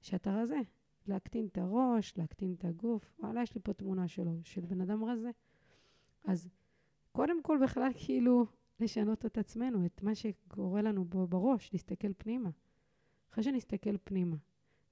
שאתה 0.00 0.34
רזה. 0.34 0.60
להקטין 1.06 1.46
את 1.46 1.58
הראש, 1.58 2.18
להקטין 2.18 2.54
את 2.58 2.64
הגוף. 2.64 3.16
וואלה, 3.18 3.42
יש 3.42 3.54
לי 3.54 3.60
פה 3.64 3.72
תמונה 3.72 4.08
שלו, 4.08 4.40
של 4.44 4.60
בן 4.60 4.80
אדם 4.80 5.04
רזה. 5.04 5.30
אז 6.24 6.48
קודם 7.12 7.42
כל 7.42 7.58
בכלל 7.62 7.90
כאילו 7.94 8.46
לשנות 8.80 9.26
את 9.26 9.38
עצמנו, 9.38 9.86
את 9.86 10.02
מה 10.02 10.14
שקורה 10.14 10.82
לנו 10.82 11.04
בו 11.04 11.26
בראש, 11.26 11.72
להסתכל 11.72 12.12
פנימה. 12.18 12.50
אחרי 13.32 13.44
שנסתכל 13.44 13.96
פנימה 14.04 14.36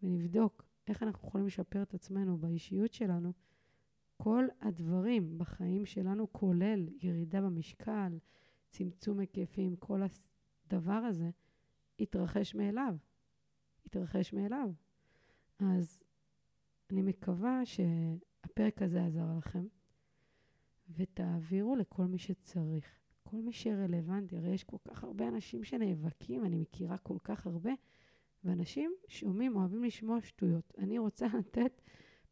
ונבדוק 0.02 0.64
איך 0.88 1.02
אנחנו 1.02 1.28
יכולים 1.28 1.46
לשפר 1.46 1.82
את 1.82 1.94
עצמנו 1.94 2.38
באישיות 2.38 2.92
שלנו, 2.92 3.32
כל 4.16 4.44
הדברים 4.60 5.38
בחיים 5.38 5.86
שלנו, 5.86 6.32
כולל 6.32 6.88
ירידה 7.02 7.40
במשקל, 7.40 8.18
צמצום 8.70 9.18
היקפים, 9.18 9.76
כל 9.76 10.02
הדבר 10.66 10.92
הזה, 10.92 11.30
יתרחש 11.98 12.54
מאליו. 12.54 12.96
יתרחש 13.86 14.32
מאליו. 14.32 14.70
אז 15.58 15.98
אני 16.90 17.02
מקווה 17.02 17.60
שהפרק 17.64 18.82
הזה 18.82 19.04
עזר 19.04 19.26
לכם, 19.38 19.66
ותעבירו 20.96 21.76
לכל 21.76 22.06
מי 22.06 22.18
שצריך. 22.18 23.00
כל 23.22 23.36
מי 23.36 23.52
שרלוונטי, 23.52 24.36
הרי 24.36 24.50
יש 24.50 24.64
כל 24.64 24.76
כך 24.84 25.04
הרבה 25.04 25.28
אנשים 25.28 25.64
שנאבקים, 25.64 26.44
אני 26.44 26.56
מכירה 26.56 26.98
כל 26.98 27.18
כך 27.24 27.46
הרבה, 27.46 27.70
ואנשים 28.44 28.92
שומעים, 29.08 29.56
אוהבים 29.56 29.84
לשמוע 29.84 30.20
שטויות. 30.20 30.72
אני 30.78 30.98
רוצה 30.98 31.26
לתת 31.38 31.82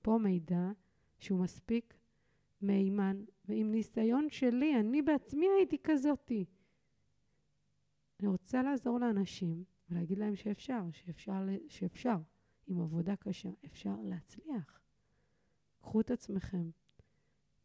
פה 0.02 0.18
מידע 0.22 0.70
שהוא 1.18 1.40
מספיק 1.40 1.94
מהימן, 2.60 3.24
ועם 3.44 3.70
ניסיון 3.70 4.26
שלי, 4.30 4.80
אני 4.80 5.02
בעצמי 5.02 5.46
הייתי 5.58 5.78
כזאתי. 5.82 6.44
אני 8.20 8.28
רוצה 8.28 8.62
לעזור 8.62 8.98
לאנשים 8.98 9.64
ולהגיד 9.90 10.18
להם 10.18 10.36
שאפשר, 10.36 10.82
שאפשר, 10.92 11.46
שאפשר, 11.68 12.16
עם 12.66 12.80
עבודה 12.80 13.16
קשה, 13.16 13.50
אפשר 13.64 13.96
להצליח. 14.02 14.80
קחו 15.78 16.00
את 16.00 16.10
עצמכם 16.10 16.70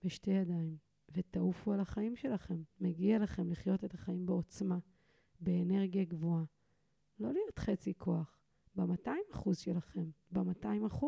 בשתי 0.04 0.32
ידיים 0.32 0.78
ותעופו 1.12 1.74
על 1.74 1.80
החיים 1.80 2.16
שלכם. 2.16 2.62
מגיע 2.80 3.20
לכם 3.20 3.52
לחיות 3.52 3.84
את 3.84 3.94
החיים 3.94 4.26
בעוצמה, 4.26 4.78
באנרגיה 5.40 6.04
גבוהה. 6.04 6.44
לא 7.20 7.34
להיות 7.34 7.60
חצי 7.60 7.94
כוח, 7.98 8.40
ב-200% 8.76 9.54
שלכם, 9.54 10.10
ב-200%. 10.32 11.06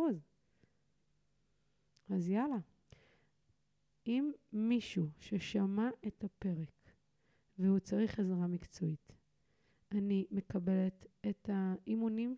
אז 2.10 2.30
יאללה. 2.30 2.58
אם 4.08 4.32
מישהו 4.54 5.10
ששמע 5.18 5.89
את 6.08 6.24
הפרק 6.24 6.91
והוא 7.60 7.80
צריך 7.80 8.20
עזרה 8.20 8.48
מקצועית, 8.48 9.14
אני 9.91 10.26
מקבלת 10.32 11.06
את 11.30 11.50
האימונים, 11.54 12.36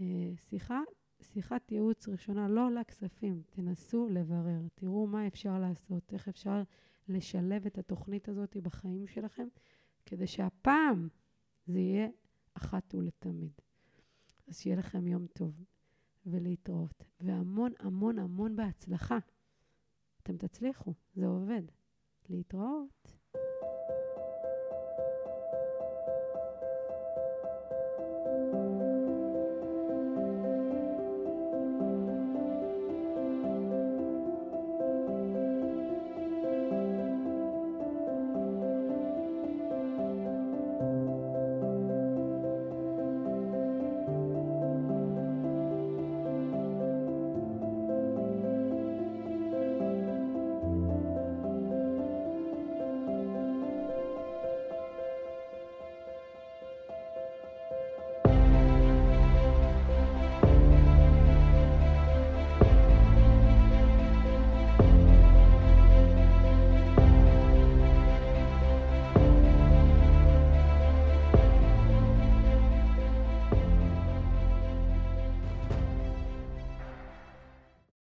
אה, 0.00 0.32
שיחה, 0.36 0.80
שיחת 1.22 1.72
ייעוץ 1.72 2.08
ראשונה 2.08 2.48
לא 2.48 2.66
עולה 2.66 2.84
כספים, 2.84 3.42
תנסו 3.50 4.08
לברר, 4.08 4.60
תראו 4.74 5.06
מה 5.06 5.26
אפשר 5.26 5.58
לעשות, 5.58 6.12
איך 6.12 6.28
אפשר 6.28 6.62
לשלב 7.08 7.66
את 7.66 7.78
התוכנית 7.78 8.28
הזאת 8.28 8.56
בחיים 8.56 9.06
שלכם, 9.06 9.48
כדי 10.06 10.26
שהפעם 10.26 11.08
זה 11.66 11.78
יהיה 11.78 12.08
אחת 12.54 12.94
ולתמיד. 12.94 13.52
אז 14.48 14.58
שיהיה 14.58 14.76
לכם 14.76 15.06
יום 15.06 15.26
טוב 15.26 15.64
ולהתראות, 16.26 17.04
והמון 17.20 17.72
המון 17.78 18.18
המון 18.18 18.56
בהצלחה. 18.56 19.18
אתם 20.22 20.36
תצליחו, 20.36 20.94
זה 21.14 21.26
עובד. 21.26 21.62
להתראות. 22.28 23.16